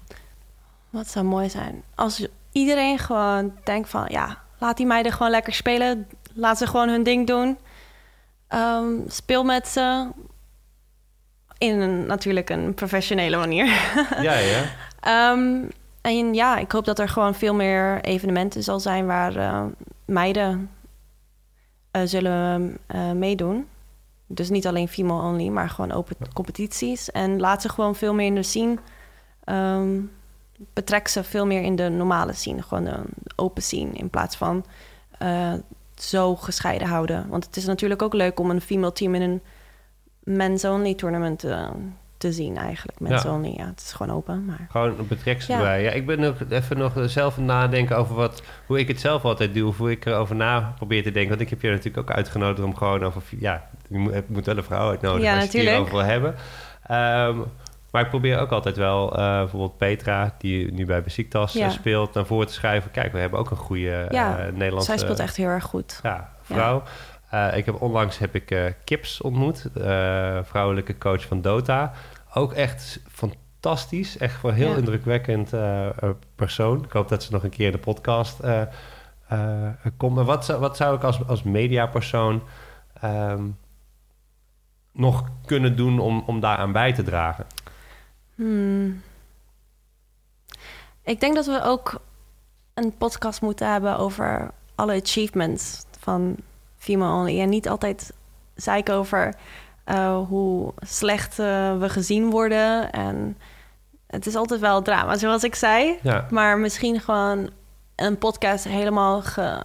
[0.91, 1.83] Wat zou mooi zijn?
[1.95, 4.07] Als iedereen gewoon denkt van...
[4.09, 6.07] ja, laat die meiden gewoon lekker spelen.
[6.33, 7.59] Laat ze gewoon hun ding doen.
[8.49, 10.09] Um, speel met ze.
[11.59, 13.67] In een, natuurlijk een professionele manier.
[14.21, 14.65] ja, ja.
[15.33, 19.07] Um, en ja, ik hoop dat er gewoon veel meer evenementen zal zijn...
[19.07, 19.65] waar uh,
[20.05, 20.71] meiden
[21.93, 22.79] uh, zullen
[23.15, 23.67] meedoen.
[24.31, 27.11] Dus niet alleen female only, maar gewoon open competities.
[27.11, 28.79] En laat ze gewoon veel meer in de scene.
[29.45, 30.11] Um,
[30.73, 32.63] betrek ze veel meer in de normale scene.
[32.63, 33.03] Gewoon de
[33.37, 33.91] open scene.
[33.93, 34.65] In plaats van
[35.23, 35.55] uh,
[35.95, 37.29] zo gescheiden houden.
[37.29, 39.43] Want het is natuurlijk ook leuk om een female team in een
[40.23, 41.69] men's only tournament te,
[42.19, 43.01] te zien eigenlijk.
[43.01, 43.39] Men's ja.
[43.43, 43.67] ja.
[43.67, 44.45] Het is gewoon open.
[44.45, 44.67] Maar...
[44.71, 45.59] Gewoon betrek ze ja.
[45.59, 45.83] erbij.
[45.83, 49.25] Ja, ik ben nog even nog zelf aan nadenken over wat, hoe ik het zelf
[49.25, 49.69] altijd doe.
[49.69, 51.31] Of hoe ik erover na probeer te denken.
[51.31, 53.23] Want ik heb je natuurlijk ook uitgenodigd om gewoon over...
[53.39, 55.77] Ja, je moet, moet wel een vrouw uitnodigen ja, als natuurlijk.
[55.77, 56.35] je het hierover wil
[56.87, 57.37] hebben.
[57.41, 57.45] Um,
[57.91, 61.71] maar ik probeer ook altijd wel, uh, bijvoorbeeld Petra, die nu bij Besiktas Ja.
[61.71, 62.91] speelt, naar voren te schrijven.
[62.91, 66.01] Kijk, we hebben ook een goede Ja, uh, Nederlandse Zij speelt echt heel erg goed.
[66.03, 66.83] ja, vrouw.
[67.35, 71.93] Uh, ik heb onlangs heb ik eh, Kips ontmoet, uh, vrouwelijke coach van Dota.
[72.35, 74.77] Ook echt fantastisch, echt voor heel Ja.
[74.77, 75.51] indrukwekkend
[76.35, 76.85] persoon.
[76.85, 78.41] Ik hoop dat ze nog een keer in de podcast
[79.97, 80.15] komt.
[80.15, 82.43] Maar wat zou, wat zou ik als, als mediapersoon
[83.05, 83.59] um,
[84.93, 87.47] nog kunnen doen om, om daaraan bij te dragen?
[88.35, 89.03] Hmm.
[91.03, 92.01] Ik denk dat we ook
[92.75, 96.37] een podcast moeten hebben over alle achievements van
[96.93, 97.41] female only.
[97.41, 98.13] En niet altijd
[98.55, 99.35] zeiken over
[99.87, 102.91] uh, hoe slecht uh, we gezien worden.
[102.93, 103.39] En
[104.07, 105.99] het is altijd wel drama, zoals ik zei.
[106.03, 106.27] Ja.
[106.31, 107.51] Maar misschien gewoon
[107.97, 109.61] een podcast helemaal ge,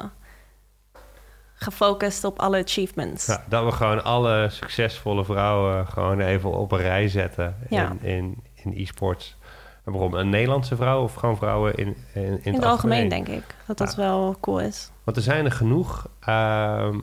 [1.53, 3.25] gefocust op alle achievements.
[3.25, 7.89] Ja, dat we gewoon alle succesvolle vrouwen gewoon even op een rij zetten Ja.
[7.89, 9.35] in, in, in e-sports.
[9.83, 10.13] Waarom?
[10.13, 13.77] Een Nederlandse vrouw of gewoon vrouwen in, in, in, In het algemeen denk ik dat
[13.77, 14.01] dat Ja.
[14.01, 14.91] wel cool is.
[15.03, 16.07] Want er zijn er genoeg.
[16.19, 16.99] ehm,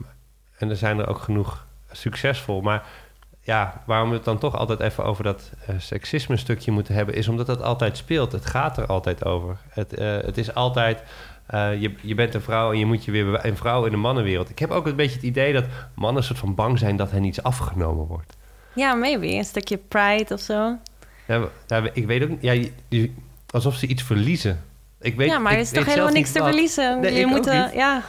[0.61, 2.61] en er zijn er ook genoeg succesvol.
[2.61, 2.83] Maar
[3.41, 7.15] ja, waarom we het dan toch altijd even over dat eh, seksisme stukje moeten hebben...
[7.15, 8.33] is omdat het altijd speelt.
[8.33, 9.57] Het gaat er altijd over.
[9.69, 11.03] Het, eh, het is altijd...
[11.47, 13.97] eh, je, je bent een vrouw en je moet je weer een vrouw in de
[13.97, 14.51] mannenwereld.
[14.51, 17.11] Ik heb ook een beetje het idee dat mannen een soort van bang zijn dat
[17.11, 18.37] hen iets afgenomen wordt.
[18.73, 19.27] Ja, maybe.
[19.27, 20.77] Een stukje pride of zo.
[21.27, 21.49] Ja,
[21.93, 22.43] ik weet ook niet.
[22.89, 23.07] Ja,
[23.51, 24.63] alsof ze iets verliezen.
[25.01, 27.01] Ik weet, ja, maar er is toch helemaal niks te verliezen?
[27.01, 27.45] Nee, je moet,
[27.75, 28.03] ja.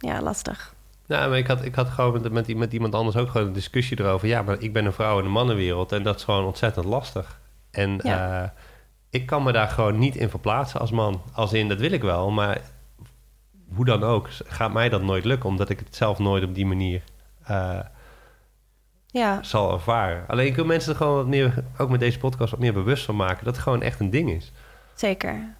[0.00, 0.74] Ja, lastig.
[1.06, 3.52] Nou, maar ik had, ik had gewoon met, met, met iemand anders ook gewoon een
[3.52, 4.28] discussie erover.
[4.28, 7.40] Ja, maar ik ben een vrouw in de mannenwereld en dat is gewoon ontzettend lastig.
[7.70, 8.42] En Ja.
[8.42, 8.48] eh,
[9.10, 11.22] ik kan me daar gewoon niet in verplaatsen als man.
[11.32, 12.60] Als in, dat wil ik wel, maar
[13.74, 16.66] hoe dan ook, gaat mij dat nooit lukken, omdat ik het zelf nooit op die
[16.66, 17.02] manier
[17.44, 17.78] eh,
[19.06, 20.24] Ja, zal ervaren.
[20.28, 23.04] Alleen ik wil mensen er gewoon wat meer, ook met deze podcast, wat meer bewust
[23.04, 24.52] van maken dat het gewoon echt een ding is.
[24.94, 25.54] zeker.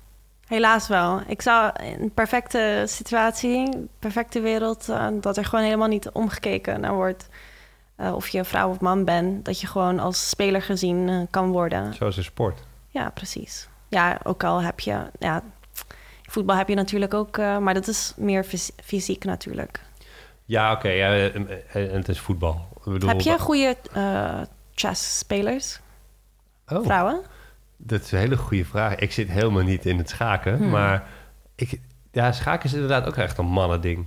[0.51, 1.20] Helaas wel.
[1.26, 6.80] Ik zou in een perfecte situatie, perfecte wereld, eh, dat er gewoon helemaal niet omgekeken
[6.80, 7.28] naar wordt.
[7.96, 11.20] eh, of je een vrouw of man bent, dat je gewoon als speler gezien eh,
[11.30, 11.94] kan worden.
[11.94, 12.61] Zoals in sport.
[12.88, 13.68] Ja, precies.
[13.88, 15.42] Ja, ook al heb je, ja,
[16.22, 19.80] voetbal heb je natuurlijk ook, maar dat is meer fys- fysiek natuurlijk.
[20.44, 22.68] Ja, oké, ja, en, en het is voetbal.
[22.84, 23.76] Ik bedoel, heb je goede
[24.74, 25.80] chess-spelers,
[26.68, 26.84] Oh.
[26.84, 27.20] vrouwen?
[27.83, 28.95] Dat is een hele goede vraag.
[28.95, 30.57] Ik zit helemaal niet in het schaken.
[30.57, 30.68] Hmm.
[30.70, 31.09] Maar
[31.55, 31.81] ik,
[32.12, 34.07] ja, schaken is inderdaad ook echt een mannending.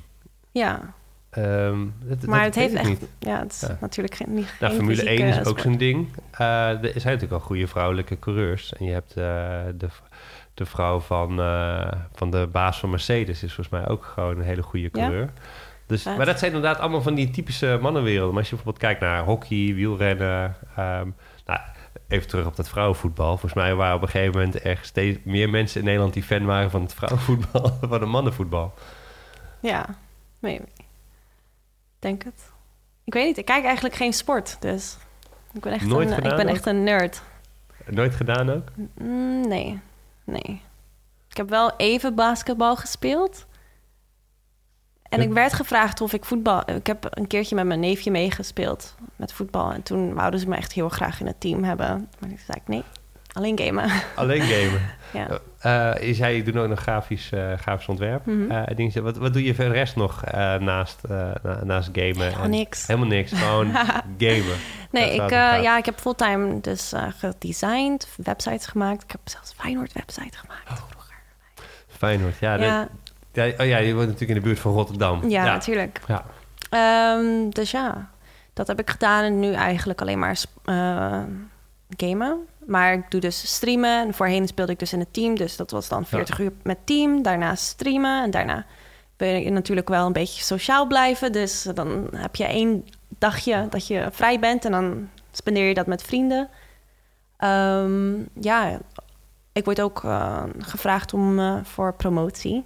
[0.52, 0.94] Ja,
[1.30, 3.06] Ehm dat, maar dat het heeft echt, niet.
[3.20, 3.78] ja, het is Ja.
[3.82, 6.08] natuurlijk geen, niet Nou, geen Formule fysieke 1 is ook zo'n ding.
[6.32, 8.74] Eh, er zijn natuurlijk al goede vrouwelijke coureurs.
[8.74, 9.24] En je hebt eh,
[9.78, 9.88] de,
[10.54, 13.44] de vrouw van, eh, van de baas van Mercedes...
[13.44, 14.90] is volgens mij ook gewoon een hele goede Ja?
[14.92, 15.30] coureur.
[15.88, 16.18] Dus, Vet.
[16.18, 18.30] maar dat zijn inderdaad allemaal van die typische mannenwerelden.
[18.30, 20.56] Maar als je bijvoorbeeld kijkt naar hockey, wielrennen...
[20.76, 21.08] ehm,
[22.14, 23.30] even terug op dat vrouwenvoetbal.
[23.30, 26.14] Volgens mij waren op een gegeven moment echt steeds meer mensen in Nederland...
[26.14, 28.74] die fan waren van het vrouwenvoetbal dan van het mannenvoetbal.
[29.60, 29.86] Ja,
[30.40, 30.62] nee,
[32.00, 32.52] denk het.
[33.04, 34.98] Ik weet niet, ik kijk eigenlijk geen sport, dus
[35.54, 36.56] ik ben echt, Nooit een, ik ben ook?
[36.56, 37.22] echt een nerd.
[37.86, 38.68] Nooit gedaan ook?
[38.94, 39.80] Mm, nee,
[40.24, 40.62] nee.
[41.30, 43.46] Ik heb wel even basketbal gespeeld.
[45.14, 46.64] En ik werd gevraagd of ik voetbal...
[46.70, 49.72] Ik heb een keertje met mijn neefje meegespeeld met voetbal.
[49.72, 51.88] En toen wouden ze me echt heel graag in het team hebben.
[52.20, 52.84] Maar toen zei ik nee,
[53.34, 53.90] alleen gamen.
[54.16, 54.82] Alleen gamen.
[55.14, 55.28] ja.
[55.60, 58.28] Eh, je zei, je doet ook nog grafisch, eh, grafisch ontwerp.
[58.50, 59.04] Eh, dingen.
[59.04, 60.24] wat, wat doe je voor de rest nog
[60.60, 62.18] naast, na- naast gamen?
[62.22, 62.88] Helemaal En- niks.
[62.88, 63.72] Helemaal niks, gewoon
[64.26, 64.58] gamen.
[64.92, 69.04] Nee, Dat ik, ja, ik heb fulltime dus gedesigned, websites gemaakt.
[69.04, 71.14] Ik heb zelfs Feyenoord website gemaakt vroeger.
[71.88, 72.54] Feyenoord, ja.
[72.56, 72.88] Ja,
[73.34, 75.30] ja, oh ja, je woont natuurlijk in de buurt van Rotterdam.
[75.30, 76.02] ja, natuurlijk.
[76.08, 76.26] Ja.
[76.70, 78.10] Ehm, dus ja,
[78.54, 81.22] dat heb ik gedaan en nu eigenlijk alleen maar eh,
[81.98, 82.48] gamen.
[82.66, 84.08] Maar ik doe dus streamen.
[84.08, 85.36] En voorheen speelde ik dus in het team.
[85.36, 87.22] Dus dat was dan 40 uur met team.
[87.22, 88.24] Daarna streamen.
[88.24, 88.66] En daarna
[89.18, 91.32] wil je natuurlijk wel een beetje sociaal blijven.
[91.32, 94.66] Dus dan heb je één dagje dat je vrij bent.
[94.66, 96.50] En dan spendeer je dat met vrienden.
[97.38, 98.80] Ehm, ja,
[99.54, 102.66] ik word ook eh, gevraagd om eh, voor promotie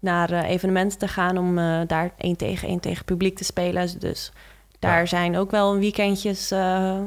[0.00, 3.98] naar eh, evenementen te gaan om eh, daar één tegen één tegen publiek te spelen.
[3.98, 4.32] Dus
[4.78, 5.06] daar Ja.
[5.06, 7.00] zijn ook wel weekendjes eh,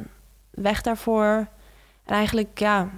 [0.50, 1.48] weg daarvoor.
[2.06, 2.90] En eigenlijk, ja,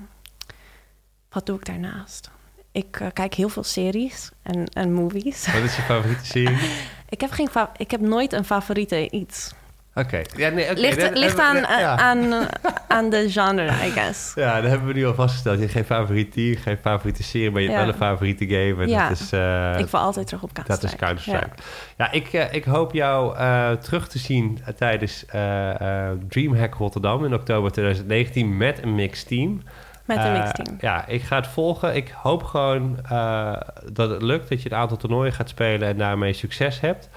[1.29, 2.29] wat doe ik daarnaast?
[2.71, 5.51] Ik kijk heel veel series en, en movies.
[5.53, 6.57] Wat is je favoriete serie?
[7.09, 9.53] ik, heb geen fa- ik heb nooit een favoriete iets.
[9.95, 10.21] Oké.
[10.35, 11.97] Ja, nee, ligt dat- ligt dat- aan, ja.
[11.97, 12.41] aan, eh,
[12.87, 14.33] aan de genre, I guess.
[14.35, 15.55] Ja, dat hebben we nu al vastgesteld.
[15.55, 17.85] Je hebt geen favoriete team, geen favoriete serie, maar je hebt Ja.
[17.85, 18.81] wel een favoriete game.
[18.83, 19.09] En Ja.
[19.09, 21.13] dat is, eh, ik val altijd terug op Dat Counter-Strike.
[21.13, 21.61] is Counter-Strike.
[21.97, 25.69] Ja, ik, eh, ik hoop jou eh, terug te zien eh, tijdens eh,
[26.09, 29.61] eh, DreamHack Rotterdam in oktober 2019 met een mixed team.
[30.05, 30.77] Met een Eh, mixed team.
[30.79, 31.95] ja, ik ga het volgen.
[31.95, 33.53] Ik hoop gewoon eh,
[33.91, 37.09] dat het lukt, dat je een aantal toernooien gaat spelen en daarmee succes hebt.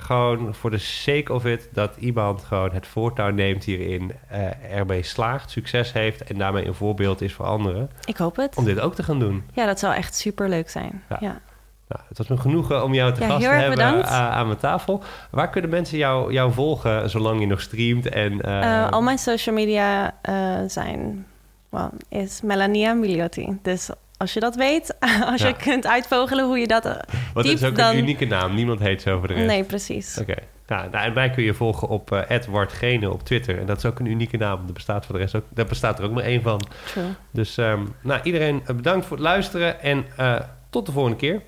[0.00, 5.02] Gewoon voor de sake of it, dat iemand gewoon het voortouw neemt hierin, eh, ermee
[5.02, 7.90] slaagt, succes heeft en daarmee een voorbeeld is voor anderen.
[8.04, 8.56] Ik hoop het.
[8.56, 9.44] Om dit ook te gaan doen.
[9.52, 11.02] Ja, dat zou echt super leuk zijn.
[11.08, 11.16] Ja.
[11.20, 11.40] Ja.
[11.88, 14.58] Nou, het was me genoegen om jou te Ja, gast te hebben a- aan mijn
[14.58, 15.02] tafel.
[15.30, 18.08] Waar kunnen mensen jou, jou volgen zolang je nog streamt?
[18.08, 20.34] En, eh, Eh, al mijn social media eh,
[20.66, 21.26] zijn,
[21.68, 23.58] well, is Melania Miliotti.
[23.62, 24.96] Dus als je dat weet,
[25.32, 26.92] als je kunt uitvogelen hoe je dat uh,
[27.34, 27.90] Want het is ook dan...
[27.90, 28.54] een unieke naam.
[28.54, 29.46] Niemand heet zo voor de rest.
[29.46, 30.18] Nee, precies.
[30.20, 30.34] Oké.
[30.66, 33.58] Nou, nou, en mij kun je volgen op uh, op Twitter.
[33.58, 34.66] En dat is ook een unieke naam.
[34.66, 36.60] Er bestaat voor de rest ook, daar bestaat er ook maar één van.
[36.84, 37.04] True.
[37.30, 39.80] Dus um, nou, iedereen bedankt voor het luisteren.
[39.80, 40.40] En uh,
[40.70, 41.42] tot de volgende keer.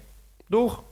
[0.46, 0.82] Doeg!